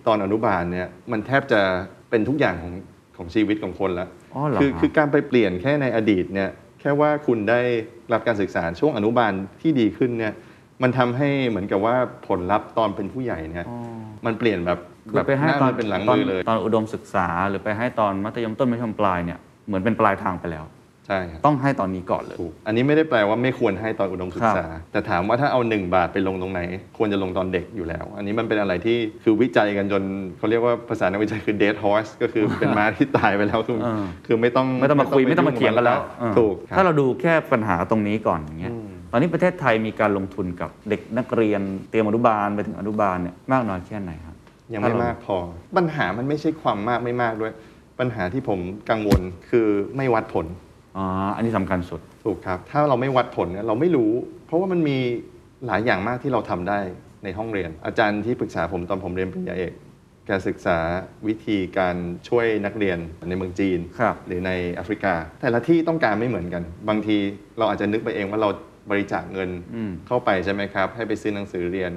[0.08, 1.62] ตอนอนุบาลเนี่ยมันแทบจะ
[2.10, 2.74] เป็นทุกอย่างของ
[3.18, 6.50] ของชีวิตของคนแล้วอ๋อเหรอคือฮะคือการไปเปลี่ยนแค่ในอดีตเนี่ย
[6.80, 7.62] แค่ว่าคุณได้
[8.14, 10.34] รับการศึกษาช่วงอนุบาลที่ดีขึ้นเนี่ย
[10.84, 11.96] มันทำให้เหมือนกับว่า
[12.28, 13.66] ผลลัพธ์ตอนเป็นผู้ใหญ่เนี่ย
[14.26, 20.66] มันเปลี่ยนแบบคืแบอบไปให้หน้าตอนมือเป็นหลังตอนมือเลย ตอนอุดมศึกษาหรือไปให้ตอนมัธยมต้นมัธยมปลายเนี่ยเหมือนเป็นปลายทางไปแล้ว
[21.10, 26.62] ใช่ครับต้องให้ตอนนี้ก่อนเลย ถูกอันนี้ไม่ได้แปลว่าไม่ควรให้ตอนอุดมศึกษา แต่ถามว่าถ้าเอา 1 บาทไปลงตรงไหน
[26.98, 30.04] ควรจะลงตอนเด็กอยู่แล้ว อันนี้มันเป็นอะไรที่คือวิจัยกันจน
[30.38, 38.74] เขาเรียกว่าภาษานักวิจัยคือ dead horse ก็คือเป็นม้าที่ตายไปแล้วคือเออคือไม่ต้องไม่ต้องมาคุยไม่ต้องมาเถียงกันแล้วเออถูกเออถ้าเราดูแค่ปัญหาตรงนี้ก่อนอย่างเงี้ย
[39.12, 44.36] ตอนนี้ประเทศไทยมีการลงทุนกับเด็กนักเรียนเตรียมอนุบาลไปถึงอนุบาลเนี่ยมากน้อยแค่ไหนครับ
[44.74, 45.38] ยังไม่มากพอ
[45.78, 47.52] ปัญหามันไม่ใช่ความมากไม่มากด้วย
[48.00, 50.48] ปัญหาที่ผมกังวลคือไม่วัดผล
[50.98, 54.12] อ๋ออันนี้สำคัญสุด ถูกครับ ถ้าเราไม่วัดผลเนี่ยเราไม่รู้
[54.46, 54.98] เพราะว่ามันมี
[55.68, 56.80] หลายอย่างมากที่เราทำได้
[57.24, 59.74] ในห้องเรียน อาจารย์ที่ปรึกษาผมตอนผมเรียนปริญญาเอก
[60.26, 60.78] แกศึกษา
[61.28, 61.96] วิธีการ
[62.30, 62.98] ช่วยนักเรียน
[63.30, 67.18] ในเมืองจีน ครับ หรือในแอฟริกา แต่ละที่ต้องการไม่เหมือนกัน บางที
[67.58, 68.50] เราอาจจะนึกไปเองว่าเรา
[68.92, 71.92] บริจาคเงินอืม เข้าไปใช่ไหมครับ ให้ไปซื้อหนังสือเรียน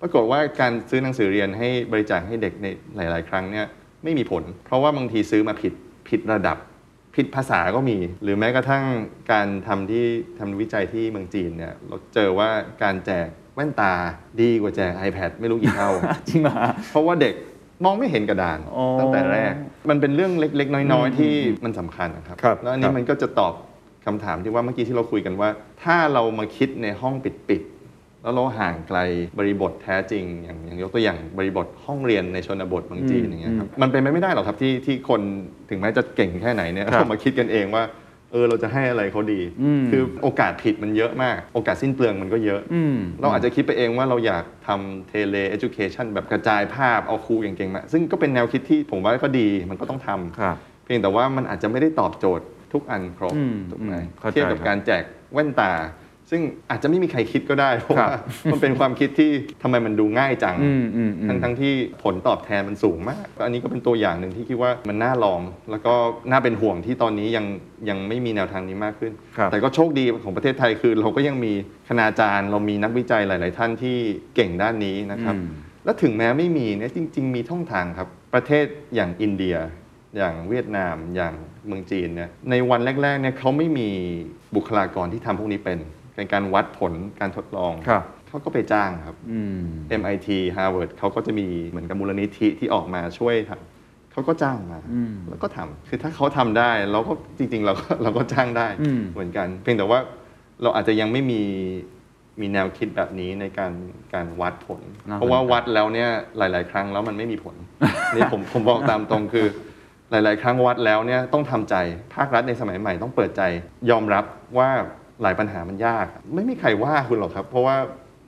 [0.00, 2.66] ปรากฏว่าการซื้อหนังสือเรียนให้บริจาคให้เด็กใน
[3.10, 3.66] หลาย ๆ ครั้งเนี่ย
[4.04, 5.72] ไม่มีผล เพราะว่าบางทีซื้อมาผิด
[6.08, 6.56] ผิดระดับ
[7.16, 8.84] ผิดภาษาก็มี หรือแม้กระทั่ง
[9.32, 10.04] การทำที่
[10.38, 12.48] ทำวิจัยที่เมืองจีนเนี่ยเราเจอว่า
[12.82, 13.92] การแจกแว่นตา
[14.40, 15.90] ดีกว่าแจก iPad ไม่รู้กี่เท่า
[16.28, 17.34] จริงเหรอฮะเพราะว่าเด็ก
[17.84, 19.52] มองไม่เห็นกระดานอ๋อตั้งแต่แรก
[19.90, 21.34] มันเป็นเรื่องเล็ก ๆ น้อยๆ ที่
[21.64, 23.54] มันสำคัญนะครับครับแล้วอันคนี้รับมันก็จะตอบ
[24.06, 25.48] คำถามที่ว่าเมื่อกี้ที่เราคุยกันว่า
[25.82, 27.73] ถ้าเรามาคิดในห้องปิดๆ
[28.24, 28.98] แล้วเราห่างไกล
[29.38, 35.20] บริบทแท้จริง อย่างอย่างยกตัวอย่างบริบทห้องเรียนในชนบทบางจีนอย่างเงี้ยครับมันเป็นไปไม่ได้หรอกครับที่ที่คน
[35.70, 37.84] ถึงแม้จะเก่งแค่ไหนเนี่ยครับเรามาคิดกันเองว่า
[38.32, 55.02] เออเราจะให้อะไรเขาดีอืมคือโอกาสผิดมันเยอะมาก โอกาสสิ้นเปลืองมันก็เยอะอืมเราอาจจะคิดไปเองว่าเราอยากทำเทเล education แบบกระจายภาพเอาครูเก่งๆมา ซึ่งก็เป็นแนวคิดที่ผมว่าก็ดีมันก็ต้องทำครับเพียงแต่ว่ามันอาจจะไม่ได้ตอบโจทย์ทุกอันครบอืมถูกไหมอืมเข้าใจเทียบกับครับการแจก
[55.32, 55.72] แว่นตา
[56.30, 58.18] ซึ่งอาจจะไม่มีใครคิดก็ได้เพราะครับว่า
[58.52, 59.30] มันเป็นความคิดที่
[59.62, 61.72] ทำไมมันดูง่ายจังอืมอืมอืมทั้งทั้งที่
[62.02, 65.94] ผลตอบแทนมันสูงมาก อันนี้ก็เป็นตัวอย่างหนึ่งที่คิดว่ามันน่าลอง แล้วก็
[66.30, 67.46] น่าเป็นห่วงที่ตอนนี้ยัง
[67.88, 71.52] ยังไม่มีแนวทางนี้มากขึ้นครับแต่ก็โชคดีของประเทศไทยคือ เราก็ยังมี
[71.88, 73.96] คณาจารย์ เรามีนักวิจัยหลาย ๆ ท่านที่
[74.34, 75.48] เก่งด้านนี้นะครับอืม
[75.84, 79.56] และถึงแม้ไม่มีเนี่ยจริง ๆ มีท่องทางครับ ประเทศอย่างอินเดีย
[80.16, 81.34] อย่างเวียดนามอย่าง
[81.66, 83.88] เมืองจีนเนี่ยในวันแรก ๆ เนี่ยเขาไม่มี
[84.56, 85.78] บุคลากรที่ทำพวกนี้เป็น
[86.14, 89.60] เป็นการวัดผลการทดลองครับเขาก็ไปจ้างครับอืม
[90.00, 100.00] MIT Harvard เขาก็จะมีเหมือนกับมูลนิธิที่ออกมาช่วยทำเขาก็จ้างมาอืมแล้วก็ทำคือถ้าเขาทำได้เราก็จริง ๆ เราก็เราก็จ้างได้อืมเหมือนกัน เพียงแต่ว่า
[100.62, 101.42] เราอาจจะยังไม่มี
[102.40, 103.72] มีแนวคิดแบบนี้ในการ
[104.14, 107.56] การวัดผลน่าสนใจเพราะว่าวัดแล้วเนี่ยหลาย ๆ ครั้งแล้วมันไม่มีผล
[108.14, 109.46] นี่ผมผมบอกตามตรงคือ
[110.10, 111.74] หลาย ๆ ครั้งวัดแล้วเนี่ยต้องทำใจ
[112.14, 113.42] ภาครัฐในสมัยใหม่ต้องเปิดใจ
[113.90, 114.24] ยอมรับ
[114.58, 114.70] ว่า
[115.22, 117.76] หลายปัญหามันยาก ไม่มีใครว่าคุณหรอกครับ เพราะว่า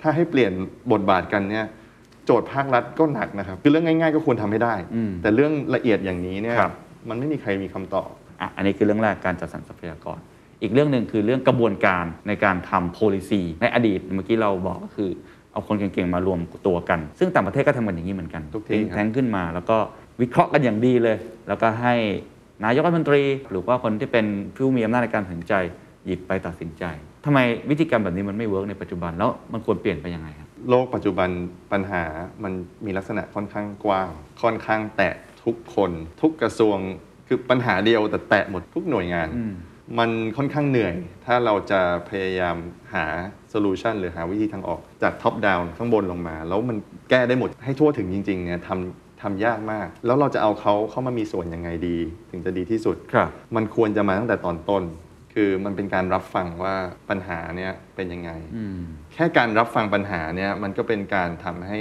[0.03, 0.53] ถ้าให้เปลี่ยน
[0.93, 1.67] บทบาทกันเนี่ย
[2.25, 6.73] โจทย์ภาครัฐก็หนักนะครับคือเรื่องง่าย ๆ ก็ควรทำให้ได้อืมแต่เรื่องละเอียดอย่างนี้เนี่ยครับ
[7.09, 8.11] มันไม่มีใครมีคำตอบ
[8.41, 10.19] อะอันนี้คือเรื่องแรกการจัดสรรทรัพยากร
[10.63, 15.11] อีกเรื่องหนึ่งคือเรื่องกระบวนการในการทำ policy ในอดีตเมื่อกี้เราบอกก็คือ
[15.53, 19.77] เอาคนเก่งๆมารวมตัวกัน ซึ่งต่างประเทศก็ทำกันอย่างนี้เหมือนกันทุกที่ think ครับ tank ขึ้นมา แล้วก็
[20.21, 21.17] วิเคราะห์กันอย่างดีเลย
[21.49, 21.95] แล้วก็ให้
[22.65, 24.27] นายกรัฐมนตรี หรือว่าคนที่เป็น
[24.57, 25.55] ผู้มีอำนาจในการตัดสินใจ
[26.07, 26.85] หยิบไปตัดสินใจ
[27.25, 27.39] ทำไม
[27.71, 31.29] วิธีการแบบนี้มันไม่ work ในปัจจุบันแล้วมันควรเปลี่ยนไปยังไงครับโลกปัจจุบัน
[31.73, 32.03] ปัญหา
[32.43, 32.53] มัน
[32.85, 34.09] มีลักษณะค่อนข้างกว้าง
[34.43, 35.91] ค่อนข้างแตะทุกคน
[36.23, 36.79] ทุกกระทรวง
[37.29, 39.55] คือปัญหาเดียวแต่แตะหมดทุกหน่วยงานอืม
[39.99, 40.95] มันค่อนข้างเหนื่อย
[41.27, 42.57] ถ้าเราจะพยายาม
[42.95, 43.05] หา
[43.51, 46.77] solution หรือหาวิธีทางออกจาก top-down ข้างบนลงมา แล้วมัน
[47.11, 51.97] แก้ได้หมดให้ทั่วถึงจริงๆเนี่ยทำทำยากมาก แล้วเราจะเอาเขาเข้ามามีส่วนยังไงดี
[52.31, 54.83] ถึงจะดีที่สุดครับมันควรจะมาตั้งแต่ตอนต้น
[55.39, 56.75] คือมันเป็นการรับฟังว่า
[57.11, 58.79] ปัญหาเนี่ยเป็นยังไงอืม
[59.15, 61.81] แค่การรับฟังปัญหาเนี่ยมันก็เป็นการทำให้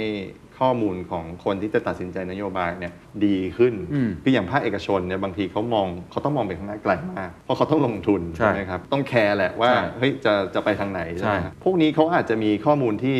[0.58, 2.92] ข้อมูลของคนที่จะตัดสินใจนโยบายเนี่ย
[3.24, 13.16] ดีขึ้นอืมคืออย่างภาคเอกชนเนี่ยบางทีเขามองเขาต้องมองไปข้างหน้าไกลมาก เพราะเขาต้องลงทุนใช่ไหมครับต้องแคร์แหละว่าใช่เฮ้ยจะจะไปทางไหนใช่ไหมใช่ครับพวกนี้เขาอาจจะมีข้อมูลที่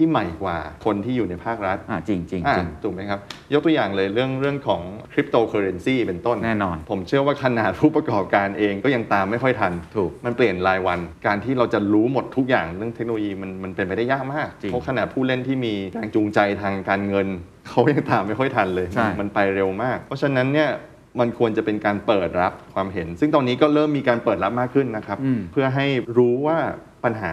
[0.00, 3.18] ที่ใหม่กว่าคนที่อยู่ในภาครัฐอ่าจริงจริงอะจริงถูกไหมครับ
[3.52, 4.82] ยกตัวอย่างเลยเรื่องเรื่องของ
[5.12, 17.26] คริปโตเคอเรนซีเป็นต้นแน่นอน ผมเชื่อว่าขนาดผู้ประกอบการเองก็ยังตามไม่ค่อยทัน ถูก มันเปลี่ยนรายวัน การที่เราจะรู้หมดทุกอย่างเรื่องเทคโนโลยีมันมันเป็นไปได้ยากมากจริงเพราะขนาดผู้เล่นที่มีแรงจูงใจทางการเงิน
[17.68, 20.70] เขายังตามไม่ค่อยทันเลยใช่มันไปเร็วมาก เพราะฉะนั้นเนี่ย
[21.20, 25.86] มันควรจะเป็นการเปิดรับความเห็น ซึ่งตอนนี้ก็เริ่มมีการเปิดรับมากขึ้นนะครับอืมเพื่อให้
[26.18, 26.58] รู้ว่า
[27.04, 27.32] ปัญหา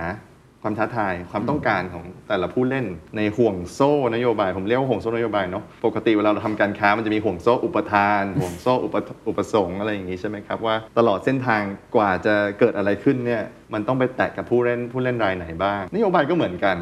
[0.61, 2.85] ความท้าทายความต้องการของแต่ละผู้เล่น
[3.17, 8.95] ในห่วงโซ่นโยบาย ผมเรียกว่าห่วงโซ่นโยบายเนาะปกติเวลาเราทำการค้ามันจะมีห่วงโซ่อุปทาน ห่วงโซ่อุป
[9.27, 11.61] อุปสงค์อะไรอย่างนี้ใช่ไหมครับว่าตลอดเส้นทาง
[11.95, 13.41] กว่าจะเกิดอะไรขึ้นเนี่ย
[13.73, 16.77] มันต้องไปแตะกับผู้เล่นผู้เล่นรายไหนบ้าง นโยบายก็เหมือนกัน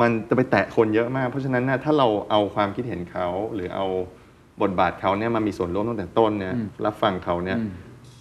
[0.00, 3.86] มันจะไปแตะคนเยอะมาก เพราะฉะนั้นนะถ้าเราเอาความคิดเห็นเขาหรือเอา
[4.62, 7.70] บทบาทเขาเนี่ยมามีส่วนร่วมตั้งแต่ต้นเนี่ยอืมรับฟังเขาเนี่ยอืม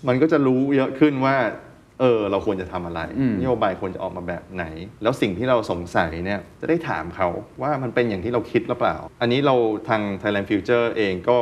[0.07, 1.35] มันก็จะรู้เยอะขึ้นว่า
[1.99, 4.65] เออเราควรจะทำอะไรอืมนโยบายควรจะออกมาแบบไหน
[5.03, 7.27] แล้วสิ่งที่เราสงสัยเนี่ยจะได้ถามเขา
[7.61, 9.55] ว่ามันเป็นอย่างที่เราคิดหรือเปล่า อันนี้เรา
[9.89, 11.37] ทาง Thailand Future เองก็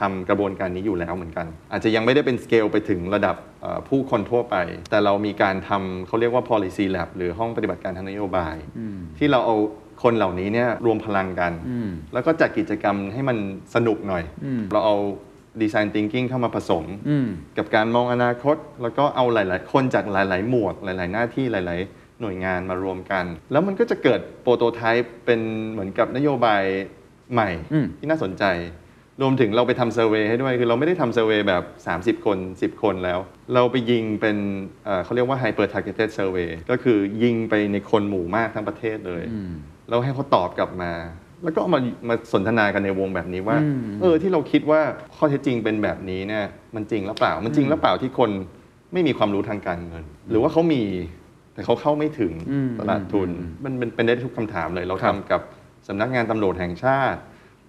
[0.00, 4.56] ทำกระบวนการนี้อยู่แล้วเหมือนกัน อาจจะยังไม่ได้เป็นสเกลไปถึงระดับเอ่อผู้คนทั่วไป
[4.90, 9.56] แต่เรามีการทำเขาเรียกว่า policy lab หรือห้องปฏิบัติการทางนโยบายอืมที่เราเอา
[10.02, 13.36] คนเหล่านี้เนี่ยรวมพลังกันอืมแล้วก็จัดกิจกรรมให้มัน
[13.74, 14.96] สนุกหน่อยอืมเราเอา
[15.62, 17.28] design thinking เข้ามาผสมอืม
[17.58, 25.40] กับการมองอนาคต แล้วก็เอาหลาย ๆ คนจากหลาย ๆ หมวดหลาย ๆ หน้าที่หลาย ๆ หน่วยงานมารวมกัน แล้วมันก็จะเกิดโปรโตไทป์เป็น
[25.70, 26.62] เหมือนกับนโยบาย
[27.32, 28.44] ใหม่อืมที่น่าสนใจ
[29.22, 31.62] รวมถึงเราไปทำเซอร์เวยให้ด้วย คือเราไม่ได้ทำเซอร์เวยแบบ
[32.18, 33.18] 30 คน 10 คนแล้ว
[33.54, 34.36] เราไปยิงเป็น
[34.84, 39.52] เอ่อเขาเรียกว่า hyper targeted survey ก็คือยิงไปในคนหมู่มากทั้งประเทศเลยอืม
[39.88, 40.92] แล้วให้เขาตอบกลับมา
[41.44, 44.80] แล้วก็เอามามาสนทนากันในวงแบบนี้ว่าอืมเออที่เราคิดว่า
[45.16, 48.30] ข้อเท็จจริงเป็นแบบนี้เนี่ยมันจริงหรือเปล่า มันจริงหรือเปล่าที่คน
[48.92, 50.82] ไม่มีความรู้ทางการเงิน หรือว่าเขามี
[51.54, 55.40] แต่เขาเข้าไม่ถึงอืมตลาดทุนอืมมันเป็นเป็นได้ทุกคำถามเลย เราครัทำบกับ
[55.88, 57.20] สำนักงานตำรวจแห่งชาติ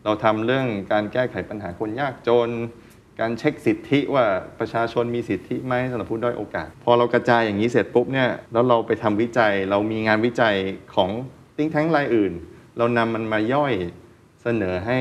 [0.06, 2.50] เราทำเรื่องการแก้ไขปัญหาคนยากจน
[3.20, 4.26] การเช็คสิทธิว่า
[4.60, 10.56] ประชาชนมีสิทธิไหมสำหรับผู้ด้อยโอกาส พอเรากระจายอย่างนี้เสร็จปุ๊บเนี่ยแล้วเราไปทำวิจัย เรามีงานวิจัย
[10.96, 11.10] ของ
[11.58, 12.34] ติ้งแท้งรายอื่น
[12.78, 13.74] เรานำมันมาย่อย
[14.44, 15.00] เสนอให้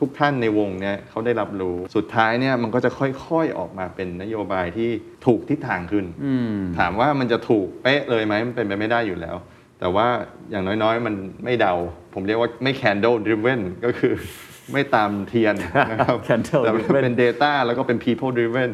[0.00, 4.90] ทุกท่านในวงเนี่ยเขาได้รับรู้สุดท้ายเนี่ยมันก็จะค่อยๆออกมาเป็นนโยบายที่
[5.26, 9.36] ถูกทิศทางขึ้นอืมถามว่ามันจะถูกเป๊ะเลยไหมมันเป็นไปไม่ได้อยู่แล้ว
[9.80, 10.06] แต่ว่า
[10.50, 11.74] อย่างน้อยๆ มันไม่เดา
[12.14, 14.12] ผมเรียกว่าไม่ candle driven ก็คือ
[14.72, 15.54] ไม่ตามเทียน
[15.90, 18.70] นะครับ Candle แต่มัน driven เป็น data แล้วก็เป็น people driven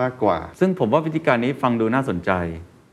[0.00, 2.30] มากกว่า ซึ่งผมว่าวิธีการนี้ฟังดูน่าสนใจ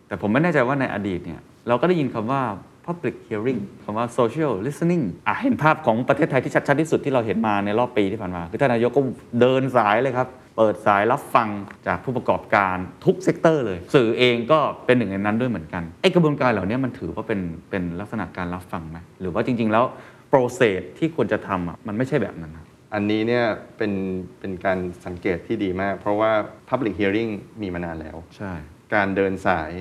[0.08, 2.42] แต่ผมไม่แน่ใจว่าในอดีตเนี่ยเราก็ได้ยินคำว่า
[2.86, 9.02] public hearing คำว่า social listening อะเห็นภาพของประเทศไทยที่ชัดๆที่สุดที่เราเห็นมาในรอบปีที่ผ่านมา คือท่านนายกก็
[9.40, 10.28] เดินสายเลยครับ
[10.58, 11.50] เปิดสายรับฟัง
[11.88, 19.86] จากผู้ประกอบการทุก sector เลย สื่อเองก็เป็นหนึ่งในนั้นด้วยเหมือนกันไอ้กระบวนการเหล่านี้มันถือว่าเป็นเป็นลักษณะการรับฟังไหมหรือว่าจริง ๆ แล้ว
[20.32, 23.46] process ที่ควรจะทำอะมันไม่ใช่แบบนั้นนะอันนี้เนี่ย
[23.78, 23.94] เป็น
[24.40, 26.32] เป็นการสังเกตที่ดีมาก เพราะว่า
[26.70, 28.52] public hearing มีมานานแล้ว ใช่
[28.94, 29.72] การเดินสาย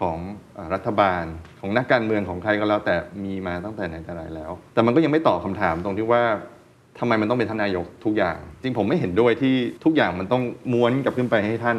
[0.00, 0.18] ของ
[0.74, 1.24] รัฐบาล
[1.60, 2.94] ของนักการเมืองของใครก็แล้วแต่
[3.24, 6.22] มีมาตั้งแต่ไหนแต่ไรแล้ว แต่มันก็ยังไม่ตอบคำถามตรงที่ว่า
[6.98, 11.78] ทำไมมันต้องเป็นท่านนายกทุกอย่าง จริงผมไม่เห็นด้วยที่ทุกอย่างมันต้องม้วนกลับขึ้นไปให้ท่าน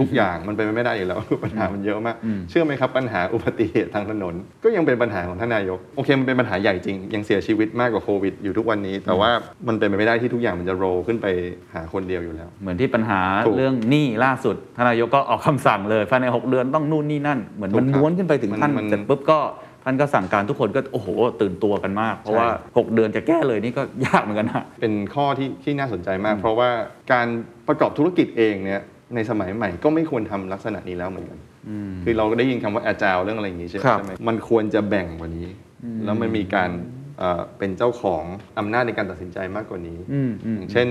[0.00, 4.34] ทุกอย่างมันเป็นไปไม่ได้อยู่แล้วปัญหามันเยอะมากอืมเชื่อไหมครับปัญหาอุบัติเหตุทางถนน
[4.64, 9.30] ก็ยังเป็นปัญหาของท่านนายกโอเคมันเป็นปัญหาใหญ่จริง ยังเสียชีวิตมากกว่าโควิดอยู่ทุกวันนี้ แต่ว่า
[9.68, 11.26] มันเป็นไปไม่ได้ที่ทุกอย่างมันจะโรลขึ้นไป
[11.74, 19.38] หาคนเดียวอยู่แล้ว เหมือนที่ปัญหาถูกเรื่องหนี้ล่าสุดทานนายกก็ออกคำสั่งเลยภายใน 6 เดือนต้องนู่นนี่นั่น เหมือนถูกมันครับม้วนขึ้นไปถึงมันท่านมันเสร็จปุ๊บก็
[19.84, 21.08] ท่านก็สั่งการทุกคนก็โอ้โห
[21.40, 26.70] ตื่นตัวกันมาก เพราะใช่ว่า 6 เดือนจะแก้เลยนี่ก็ยากเหมือนกันนะเป็นข้อที่ที่น่าสนใจมาก เพราะว่า
[27.12, 27.26] การ
[27.68, 28.80] ประกอบธุรกิจเองเนี่ย
[29.14, 31.38] ในสมัยใหม่ก็ไม่ควรทำลักษณะนี้แล้วเหมือนกัน
[32.04, 35.48] คือเราก็ได้ยินคำว่า agile เรื่องอะไรอย่างนี้ใช่ไหมครับใช่ไหมมันควรจะแบ่งกว่านี้
[36.04, 36.70] แล้วมันมีการ
[37.20, 38.22] เอ่อเป็นเจ้าของ
[38.58, 40.86] อำนาจในการตัดสินใจมากกว่านี้อืมอืมอย่างเช่น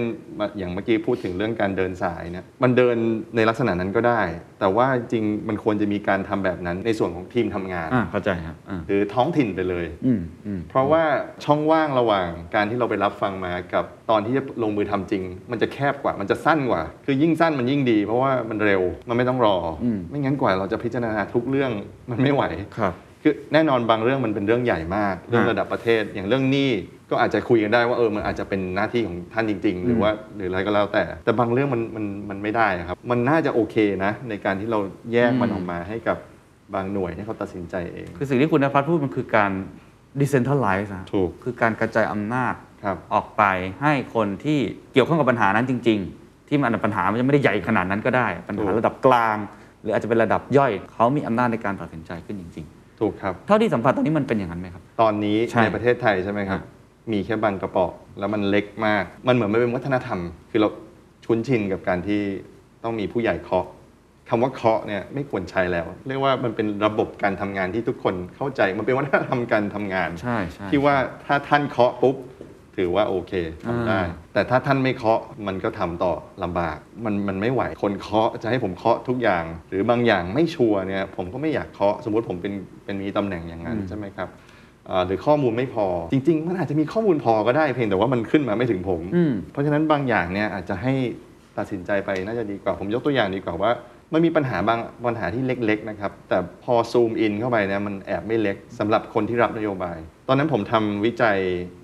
[0.57, 2.97] อย่างเมื่อกี้พูดถึงเรื่องการเดินสายเนี่ยมันเดิน
[3.35, 4.21] ในลักษณะนั้นก็ได้
[4.59, 11.03] แต่ว่าจริงมันควรจะมีการทำแบบนั้นในส่วนของทีมทำงานอ่าเข้าใจครับอ่าหรือท้องถิ่นไปเลยอืมอืมเพราะว่า
[11.45, 21.71] ช่องว่างระหว่างการที่เราไปรับฟังมากับตอนที่จะลงมือทำจริง มันจะแคบกว่ามันจะสั้นกว่า คือยิ่งสั้นมันยิ่งดี เพราะว่ามันเร็วมันไม่ต้องรออไม่งั้นกว่าเราจะพิจารณาทุกเรื่อง
[22.11, 22.43] มันไม่ไหว
[22.79, 26.71] ครับ คือแน่นอนบางเรื่องมันเป็นเรื่องใหญ่มาก เรื่องอ่าระดับประเทศอย่างเรื่องหนี้
[27.11, 34.79] ก็อาจจะคุยกันได้ว่าเออมันอาจจะเป็นหน้าที่ของท่านจริง ๆ หรือว่าหรืออะไรก็แล้วแต่ แต่บางเรื่องมันมันมันไม่ได้ครับ มันน่าจะโอเคนะ ในการที่เรา
[35.13, 36.17] แยกมันออกมาให้กับ
[36.73, 39.51] บางหน่วยให้เขาตัดสินใจเอง คือสิ่งที่คุณนภัสพูดมันคือการ
[40.19, 42.53] decentralize นะถูกคือการกระจายอำนาจ
[42.83, 43.43] ครับออกไป
[43.81, 44.59] ให้คนที่
[44.93, 49.37] เกี่ยวข้องกับปัญหานั้นจริง ๆ ที่มันปัญหามันจะไม่ได้ใหญ่ขนาดนั้นก็ได้ ปัญหาถูกระดับกลาง
[49.81, 52.67] หรืออาจจะเป็นระดับย่อยเขามีอำนาจในการตัดสินใจขึ้นจริง
[52.99, 57.87] ถูกครับๆเท่าที่สัมผัสตอนนี้มันเป็นอย่างนั้นไหมครับ ตอนนี้ใช่ในประเทศไทยใช่ไหมครับ อ่มีแค่บางกระเป๋อ
[58.19, 60.19] แล้วมันเล็กมาก มันเหมือนมันเป็นวัฒนธรรม
[60.51, 60.69] คือเรา
[61.25, 62.21] ชุนชินกับการที่
[62.83, 63.65] ต้องมีผู้ใหญ่เคาะ
[64.29, 70.95] คำว่าเคาะเนี่ยไม่ควรใช้แล้ว เรียกว่ามันเป็นระบบการทำงานที่ทุกคนเข้าใจ มันเป็นวัฒนธรรมการทำงาน ใช่ใช่ ที่ว่า
[71.25, 72.15] ถ้าท่านเคาะปุ๊บ
[72.77, 73.33] ถือว่าโอเค
[73.65, 76.13] ทำได้อ่าแต่ถ้าท่านไม่เคาะมันก็ทำต่อ
[76.43, 82.53] ลำบาก มันมันไม่ไหวคนเคาะจะให้ผมเคาะทุกอย่าง หรือบางอย่างไม่ชัวร์เนี่ยผมก็ไม่อยากเคาะสมมติผมเป็น
[82.85, 84.29] เป็นมีตำแหน่งอย่างนั้นใช่ไหมครับ
[84.89, 90.93] อ่าหรือข้อมูลไม่พอ จริง ๆ มันอาจจะมีข้อมูลพอก็ได้เพียงแต่ว่ามันขึ้นมาไม่ถึงผมอืมเพราะฉะนั้นบางอย่างเนี่ยอาจจะให้
[91.57, 93.71] ตัดสินใจไปน่าจะดีกว่าผมยกตัวอย่างดีกว่าว่า
[94.13, 99.97] มันมีปัญหาบางปัญหาที่เล็กๆนะครับ แต่พอซูมอินเข้าไปเนี่ยมันแอบไม่เล็กสำหรับคนที่รับนโยบาย
[100.27, 101.37] ตอนนั้นผมทำวิจัย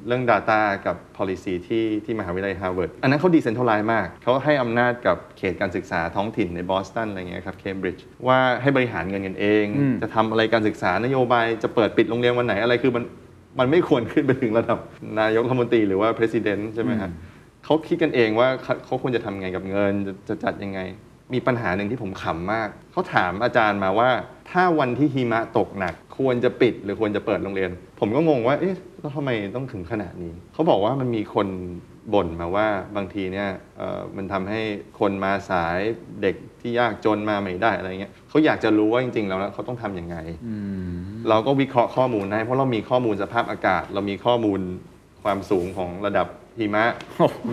[0.07, 13.03] เรื่อง Data กับ Policy ที่ที่มหาวิทยาลัย Harvard อันนั้นเขาดีเซนท r ลไลซ์มาก เขาให้อำนาจกับเขตการศึกษาท้องถิ่นในบอสตันอะไรเงี้ยครับเคมบริดจ์ว่าให้บริหารเงินกันเองอืมจะทำอะไรการศึกษานโยบายจะเปิดปิดโรงเรียนวันไหนอะไรคือมัน
[13.59, 14.79] มันไม่ควรขึ้นไปถึงระดับ
[15.19, 17.11] นายกรัฐมนตรีหรือว่า president ใช่ไหมครับ
[17.65, 20.79] เขาคิดกันเองว่าเขาเขาควรจะทำไงกับเงินจะจะจัดยังไง
[21.33, 24.09] มีปัญหาหนึ่งที่ผมขำมาก เขาถามอาจารย์มาว่า
[24.51, 31.47] ถ้าวันที่หิมะตกหนัก ควรจะปิดหรือควรจะเปิดโรงเรียน ผมก็งงว่า เอ๊ะแล้วทำไมต้องถึงขนาดนี้ เขาบอกว่ามันมีคน
[32.13, 34.59] บ่นมาว่าบางทีเนี่ยเอ่อมันทำให้
[34.99, 35.77] คนมาสาย
[36.21, 40.15] เด็กที่ยากจนมาไม่ได้อะไรเงี้ยเขาอยากจะรู้ว่าจริง ๆ แล้วเขาต้องทำยังไง
[41.29, 44.59] เราก็วิเคราะห์ข้อมูลให้เพราะเรามีข้อมูลสภาพอากาศ เรามีข้อมูล
[45.23, 46.27] ความสูงของระดับ
[46.59, 46.85] หิมะ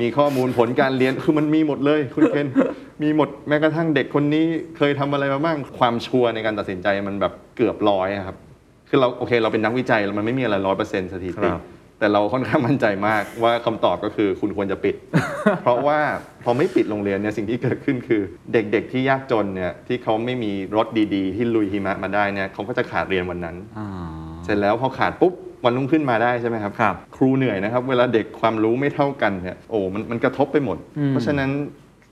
[0.00, 2.46] มีข้อมูลผลการเรียนคือมันมีหมดเลย คุณเคน
[3.02, 4.44] มีหมดแม้กระทั่งเด็กคนนี้
[4.76, 8.36] เคยทำอะไรมาบ้างความชัวร์ในการตัดสินใจมันแบบเกือบร้อยอะครับ
[8.88, 11.62] คือเราโอเค เราเป็นนักวิจัยมันไม่มีอะไรร้อยเปอร์เซ็นต์สถิติครับ
[11.98, 14.94] แต่เราค่อนข้างมั่นใจมากว่าคำตอบก็คือคุณควรจะปิด
[15.62, 15.98] เพราะว่า
[16.44, 18.22] พอไม่ปิดโรงเรียนเนี่ยสิ่งที่เกิดขึ้นคือ
[18.52, 23.88] เด็กๆ ที่ยากจนเนี่ยที่เขาไม่มีรถดีๆ ที่ลุยหิมะมาได้เนี่ยเขาก็จะขาดเรียนวันนั้นอ่า
[24.44, 25.32] เสร็จแล้วพอขาดปุ๊บ
[25.64, 31.50] วันรุ่งขึ้นมาได้ใช่ไหมครับครับครูเหนื่อยนะครับ เวลาเด็กความรู้ไม่เท่ากันเนี่ยโอ้มันมันกระทบไปหมดอืมเพราะฉะนั้น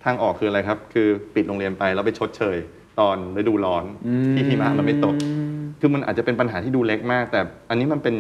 [0.05, 2.57] ทางออกคืออะไรครับ คือปิดโรงเรียนไปแล้วไปชดเชย
[3.01, 3.85] ตอนฤดูร้อน
[4.35, 5.15] ที่หิมะมันไม่ตก
[5.81, 7.41] คือมันอาจจะเป็นปัญหาที่ดูเล็กมาก แต่
[7.71, 8.17] อันนี้มันเป็น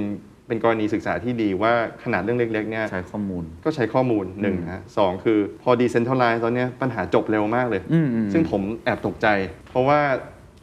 [0.47, 1.73] เป็นกรณีศึกษาที่ดีว่า
[2.05, 9.27] ขนาดเรื่องเล็กๆเนี่ยใช้ข้อมูลก็ใช้ข้อมูลหนึ่งนะสองคือพอดีเซนท r ลไลซ์ตอนเนี้ยปัญหาจบเร็วมากเลยอืมอืมซึ่งผมแอบตกใจ
[9.71, 10.01] เพราะว่า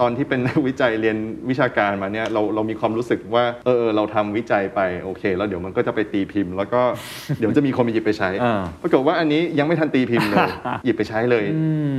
[0.02, 1.18] ตอนที่เป็นนักวิจัยเรียน
[1.50, 6.82] วิชาการมาเนี่ยเราเรามีความรู้สึกว่าเออเออเราทำวิจัยไปโอเค แล้วเดี๋ยวมันก็จะไปตีพิมพ์ แล้วก็
[7.40, 10.38] เดี๋ยวจะมีคนไปหยิบไปใช้อ่าปรากฏว่าอันนี้ยังไม่ทันตีพิมพ์เลย
[10.86, 11.46] หยิบไปใช้เลย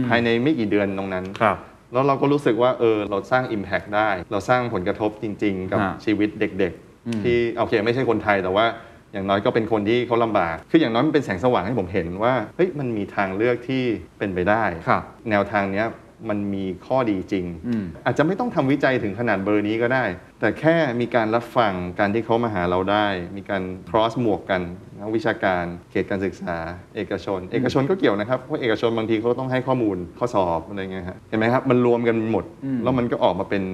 [0.09, 1.57] ภายในไม่กี่เดือนตรงนั้นครับ
[1.93, 8.67] แล้วเราก็รู้สึกว่าเออเราสร้าง Impact ได้ เราสร้างผลกระทบจริง ๆ กับฮะชีวิตเด็ก ๆ ที่โอเคไม่ใช่คนไทยแต่ว่า
[9.13, 13.85] อย่างน้อยก็เป็นคนที่เขาลำบาก คืออย่างน้อยมันเป็นแสงสว่างให้ผมเห็นว่า เฮ้ย มันมีทางเลือกที่
[14.19, 15.87] เป็นไปได้ครับแนวทางเนี้ย
[16.29, 20.05] มันมีข้อดีจริงอืมอาจจะไม่ต้องทำวิจัยถึงขนาดเบอร์นี้ก็ได้
[20.41, 23.07] แต่แค่มีการรับฟังการที่เขามาหาเราได้
[23.37, 24.61] มีการ cross หมวกกัน
[25.01, 26.57] นักวิชาการ เขตการศึกษา
[26.97, 32.45] เอกชน เอกชนก็เกี่ยวนะครับเพราะเอกชนบางทีเขาต้องให้ข้อมูลข้อสอบอะไรเงี้ยฮะเห็นไหมครับมันรวมกันหมด
[32.83, 33.65] แล้วมันก็ออกมาเป็น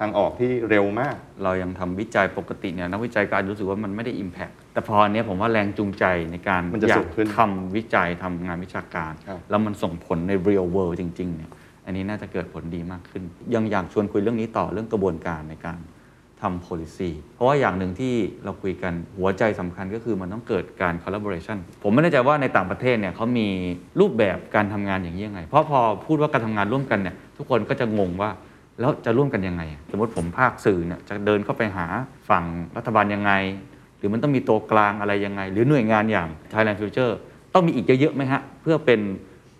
[0.00, 11.50] ทางออกที่เร็วมาก เรายังทำวิจัยปกติเนี่ยนักวิจัยก็อาจจะรู้สึกว่ามันไม่ได้ Impact แต่พออันเนี้ยผมว่าแรงจูงใจในการมันจะอยาสูกงขึ้นทำวิจัยทำงานวิชาการครับแล้วมันส่งผลใน real world จริงๆเนี่ย
[11.84, 13.22] อันนี้น่าจะเกิดผลดีมากขึ้น
[13.54, 15.78] ยังอยากชวนคุยเรื่องนี้ต่อเรื่องกระบวนการในการ
[16.42, 18.14] ทำ policy เพราะว่าอย่างหนึ่งที่
[18.44, 23.48] เราคุยกันหัวใจสำคัญก็คือมันต้องเกิดการ collaboration ผมไม่แน่ใจว่าในต่างประเทศเนี่ยเขามี
[24.00, 28.30] รูปแบบการทำงานอย่างนี้ยังไง เพราะพอพูดว่าการทำงานร่วมกันเนี่ยทุกคนก็จะงงว่า
[28.80, 31.86] แล้วจะร่วมกันยังไง สมมติผมภาคสื่อเนี่ยจะเดินเข้าไปหา
[32.28, 32.44] ฝั่ง
[32.76, 33.32] รัฐบาลยังไง
[33.98, 37.12] หรือมันต้องมีตัวกลางอะไรยังไง หรือหน่วยงานอย่าง Thailand Future
[37.54, 39.00] ต้องมีอีกเยอะๆไหมฮะเพื่อเป็น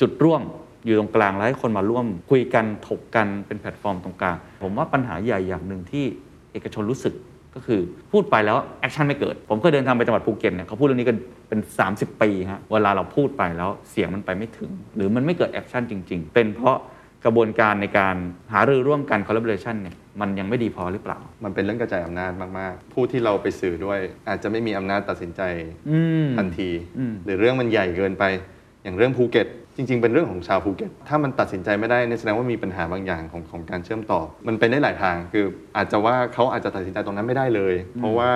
[0.01, 0.43] จุดร่วม
[0.85, 6.05] อยู่ตรงกลางแล้วให้คนมาร่วม คุยกันถกกันเป็นแพลตฟอร์มตรงกลาง ผมว่าปัญหาใหญ่อย่างหนึ่งที่
[6.53, 7.15] เอกชนรู้สึก
[7.55, 7.81] ก็คือ
[8.13, 11.19] พูดไปแล้ว action ไม่เกิด ผมเคยเดินทางไปจังหวัดภูเก็ตเนี่ยเขาพูดเรื่องนี้กัน
[11.49, 11.61] เป็น
[11.91, 16.77] 30 ปีฮะเวลาเราพูดไปแล้วเสียงมันไปไม่ถึง หรือมันไม่เกิด action จริง ๆ เป็นเพราะ
[17.25, 18.17] กระบวนการในการ
[18.53, 25.43] หารือร่วมกัน collaboration เนี่ยมันยังไม่ดีพอหรือเปล่า มันเป็นเรื่องกระจายอำนาจมาก ๆ ผู้ที่เราไปสื่อด้วย อาจจะไม่มีอำนาจตัดสินใจ
[25.91, 28.25] อืมทันทีอืมหรือเรื่องมันใหญ่เกินไป
[28.83, 29.47] อย่างเรื่องภูเก็ต
[29.77, 35.45] จริง ๆ เป็นเรื่องของชาวภูเก็ต ถ้ามันตัดสินใจไม่ได้เนี่ยแสดงว่ามีปัญหาบางอย่างของของการเชื่อมต่อ มันเป็นได้หลายทาง คือ
[35.77, 38.31] อาจจะว่าเขาอาจจะตัดสินใจตรงนั้นไม่ได้เลย เพราะว่า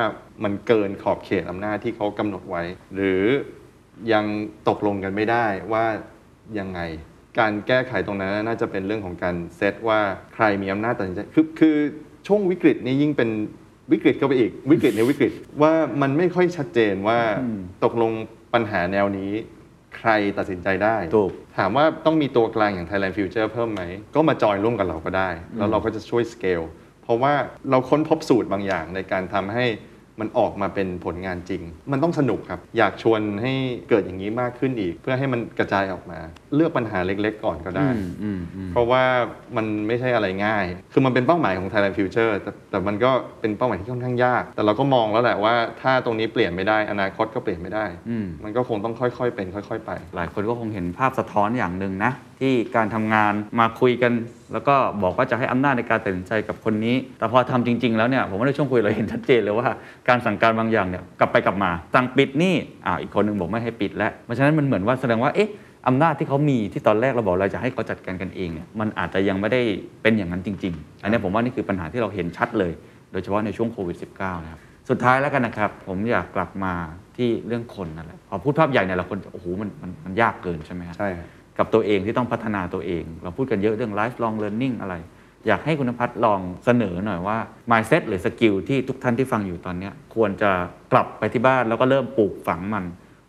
[0.45, 2.63] มันเกินขอบเขตอำนาจที่เขากำหนดไว้
[2.95, 3.23] หรือ
[4.13, 4.25] ยัง
[4.69, 5.85] ตกลงกันไม่ได้ว่า
[6.59, 6.81] ยังไง
[7.39, 10.01] การแก้ไขตรงนั้นน่าจะเป็นเรื่องของการเซตว่า
[10.35, 11.77] ใครมีอำนาจตัดสินใจ คือคือ
[12.27, 13.31] ช่วงวิกฤตนี้ยิ่งเป็น
[13.93, 15.33] วิกฤตเข้าไปอีกวิกฤตในวิกฤต
[15.63, 15.73] ว่า
[16.03, 17.19] มันไม่ค่อยชัดเจนว่า
[17.85, 18.13] ตกลง
[18.55, 19.33] ปัญหาแนวนี้
[19.97, 23.83] ใครตัดสินใจได้ ถูก ถามว่าต้องมีตัวกลางอย่าง Thailand Future เพิ่มไหม
[24.15, 26.63] ก็มาจอยร่วมกับเราก็ได้ แล้วเราก็จะช่วยสเกล
[27.03, 27.33] เพราะว่า
[27.71, 29.65] เราค้นพบสูตรบางอย่างในการทำให้
[30.21, 31.63] มันออกมาเป็นผลงานจริง
[31.93, 33.53] มันต้องสนุกครับ อยากชวนให้
[33.91, 36.19] เกิดอย่างนี้มากขึ้นอีก เพื่อให้มันกระจายออกมา
[36.55, 39.03] เลือกปัญหาเล็กๆ ก่อนก็ได้อืมอืมอืมเพราะว่า
[39.57, 43.11] มันไม่ใช่อะไรง่าย คือมันเป็นเป้าหมายของ Thailand Future แต่แต่มันก็
[43.41, 54.13] เป็นเป้าหมายที่ค่อนข้างยาก แต่เราก็มองแล้วแหละว่าถ้าตรงนี้เปลี่ยนไม่ได้ อนาคตก็เปลี่ยนไม่ได้อืมมันก็คงต้องค่อยๆเป็น ค่อย ๆ ไป หลายคนก็คงเห็นภาพสะท้อนอย่างหนึ่งนะ ที่การทำงานมาคุยกัน
[54.53, 59.69] แล้วก็บอกว่าจะให้อำนาจในการตัดสินใจกับคนนี้ แต่พอทำจริง ๆ แล้วเนี่ยผมว่าในช่วงคุยเราเห็นชัดเจนเลยว่า
[60.09, 62.55] การสั่งการบางอย่างเนี่ยกลับไปกลับมาสั่งปิดนี่
[62.87, 65.51] อ่าอีกคนหนึ่งบอกไม่ให้ปิดแล้วเพราะฉะนั้นมันเหมือนว่าแสดงว่าเอ๊ะ
[65.87, 69.63] อำนาจที่เขามีที่ตอนแรกเราบอกเราจะให้เขาจัดการกันเองเนี่ยมันอาจจะยังไม่ได้
[70.03, 72.73] เป็นอย่างนั้นจริง ๆ อันนี้ผมว่านี่คือปัญหาที่เราเห็นชัดเลย
[73.13, 76.75] โดยเฉพาะในช่วงโควิด -19 นะครับสุดท้ายแล้วกันนะครับ ผมอยากกลับมา
[77.17, 81.29] ที่เรื่องคนนั่นแหละพอพูดภาพใหญ่เนี่ยเราคนโอ้โหมันมันมันยากเกินใช่ไหมฮะใช่ครับ
[81.59, 84.95] กับตัวเองที่ต้องพัฒนาตัวเอง เราพูดกันเยอะเรื่อง lifelong learning อะไร
[85.47, 87.39] อยากให้คุณพัฒน์ลองเสนอหน่อยว่า
[87.71, 90.51] mindset หรือสกิลที่ทุกท่านที่ฟังอยู่ตอนนี้ควรจะ
[90.93, 92.85] กลับไปที่บ้านแล้วก็เริ่มปลูกฝังมัน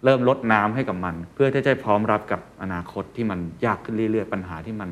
[0.06, 4.90] เริ่มลดน้ำให้กับมัน เพื่อที่จะพร้อมรับกับอนาคตที่มันยากขึ้นเรื่อยๆปัญหาที่มัน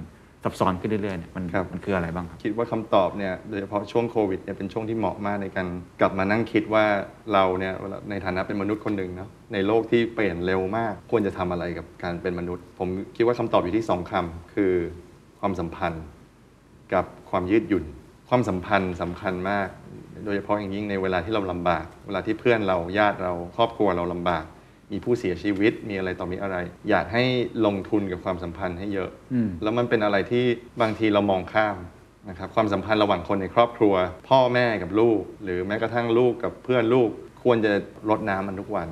[0.48, 5.68] ซับซ้อนขึ้นเรื่อยๆเนี่ยมันครับ มันคืออะไรบ้างครับ คิดว่าคำตอบเนี่ยโดยเฉพาะช่วงโควิดเนี่ยเป็นช่วงที่เหมาะมากในการ
[6.02, 6.86] กลับมานั่งคิดว่า
[7.34, 14.74] เราเนี่ยเวลาในฐานะเป็นมนุษย์คนหนึ่งเนาะในโลกที่เปลี่ยนเร็วมาก ควรจะทำอะไรกับการเป็นมนุษย์ ผมคิดว่าคำตอบอยู่ที่สองคำคือ
[15.40, 16.04] ความสัมพันธ์
[16.94, 17.86] กับความยืดหยุ่น
[18.30, 19.68] ความสัมพันธ์สำคัญมาก
[20.26, 24.44] โดยเฉพาะอย่างยิ่งในเวลาที่เราลำบาก เวลาที่เพื่อนเราญาติเราครอบครัวเราลำบาก
[24.92, 26.58] มีผู้เสียชีวิตมีอะไรต่อมีอะไร
[26.90, 27.24] อยากให้
[27.66, 30.46] ลงทุนกับความสัมพันธ์ให้เยอะอืมแล้วมันเป็นอะไรที่
[30.82, 31.78] บางทีเรามองข้าม
[32.30, 33.94] นะครับความสัมพันธ์ระหว่างคนในครอบครัว
[34.30, 37.10] พ่อแม่กับลูก หรือแม้กระทั่งลูกกับเพื่อนลูก
[37.44, 37.72] ควรจะ
[38.10, 38.88] รดน้ำมันทุกวัน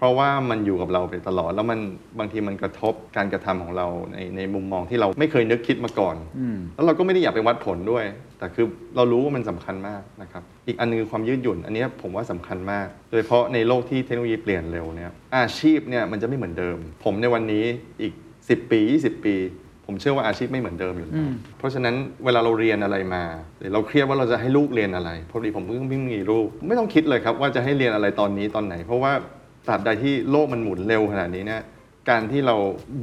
[0.00, 1.80] เพราะว่ามันอยู่กับเราไปตลอด แล้วมัน
[2.18, 8.04] บางทีมันกระทบการกระทำของเราในในมุมมองที่เราไม่เคยนึกคิดมาก่อนอืมแล้วเราก็ไม่ได้อยากไปวัดผลด้วย
[8.38, 17.64] แต่คือเรารู้ว่ามันสำคัญมากนะครับ อีกอันนึงคือความยืดหยุ่น อันเนี้ยผมว่าสำคัญมาก โดยเฉพาะในโลกที่เทคโนโลยีเปลี่ยนเร็วเนี่ยอาชีพเนี่ยมันจะไม่เหมือนเดิม ผมในวันนี้
[18.02, 19.36] อีก 10 ปี 20 ปี
[19.86, 21.24] ผมเชื่อว่าอาชีพไม่เหมือนเดิมอยู่แล้ว
[21.58, 21.94] เพราะฉะนั้น
[22.24, 23.24] เวลาเราเรียนอะไรมา
[23.58, 29.12] หรือเราเครียดว่าเราจะให้ลูกเรียนอะไรพอดีผมเพิ่งเพิ่งมีลูก ไม่ต้องคิดเลยครับว่าจะให้เรียนอะไรตอนนี้ตอนไหน เพราะว่า
[29.66, 31.62] ตราบใดที่โลกมันหมุนเร็วขนาดนี้เนี่ย
[32.10, 32.56] การที่เรา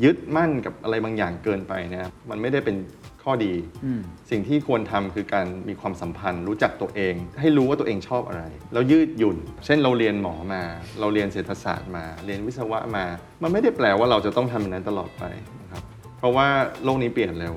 [0.04, 2.78] ยึดมั่นกับอะไรบางอย่างเกินไปเนี่ยมันไม่ได้เป็น
[3.24, 3.54] ข้อดี
[3.86, 8.44] อืมสิ่งที่ควรทำคือการมีความสัมพันธ์ รู้จักตัวเอง ให้รู้ว่าตัวเองชอบอะไร
[8.74, 10.64] แล้วยืดหยุ่น เช่นเราเรียนหมอมา
[11.00, 13.06] เราเรียนเศรษฐศาสตร์มา เรียนวิศวะมา
[13.44, 15.24] มันไม่ได้แปลว่าเราจะต้องทำอย่างนั้นตลอดไป
[15.62, 15.84] นะครับ
[16.18, 16.48] เพราะว่า
[16.84, 17.56] โลกนี้เปลี่ยนเร็ว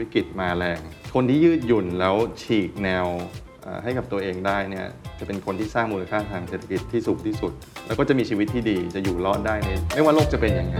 [0.00, 0.80] วิกฤตมาแรง
[1.14, 3.43] คนที่ยืดหยุ่นแล้วฉีกแนวเอ่อ
[3.84, 4.86] ให้กับตัวเองได้เนี่ย
[5.18, 7.52] จะเป็นคนที่สร้างมูลค่าทางเศรษฐกิจที่สูงที่สุด
[7.86, 10.76] แล้วก็จะมีชีวิตที่ดีจะอยู่รอดได้ในไม่ว่าโลกจะเป็นยังไง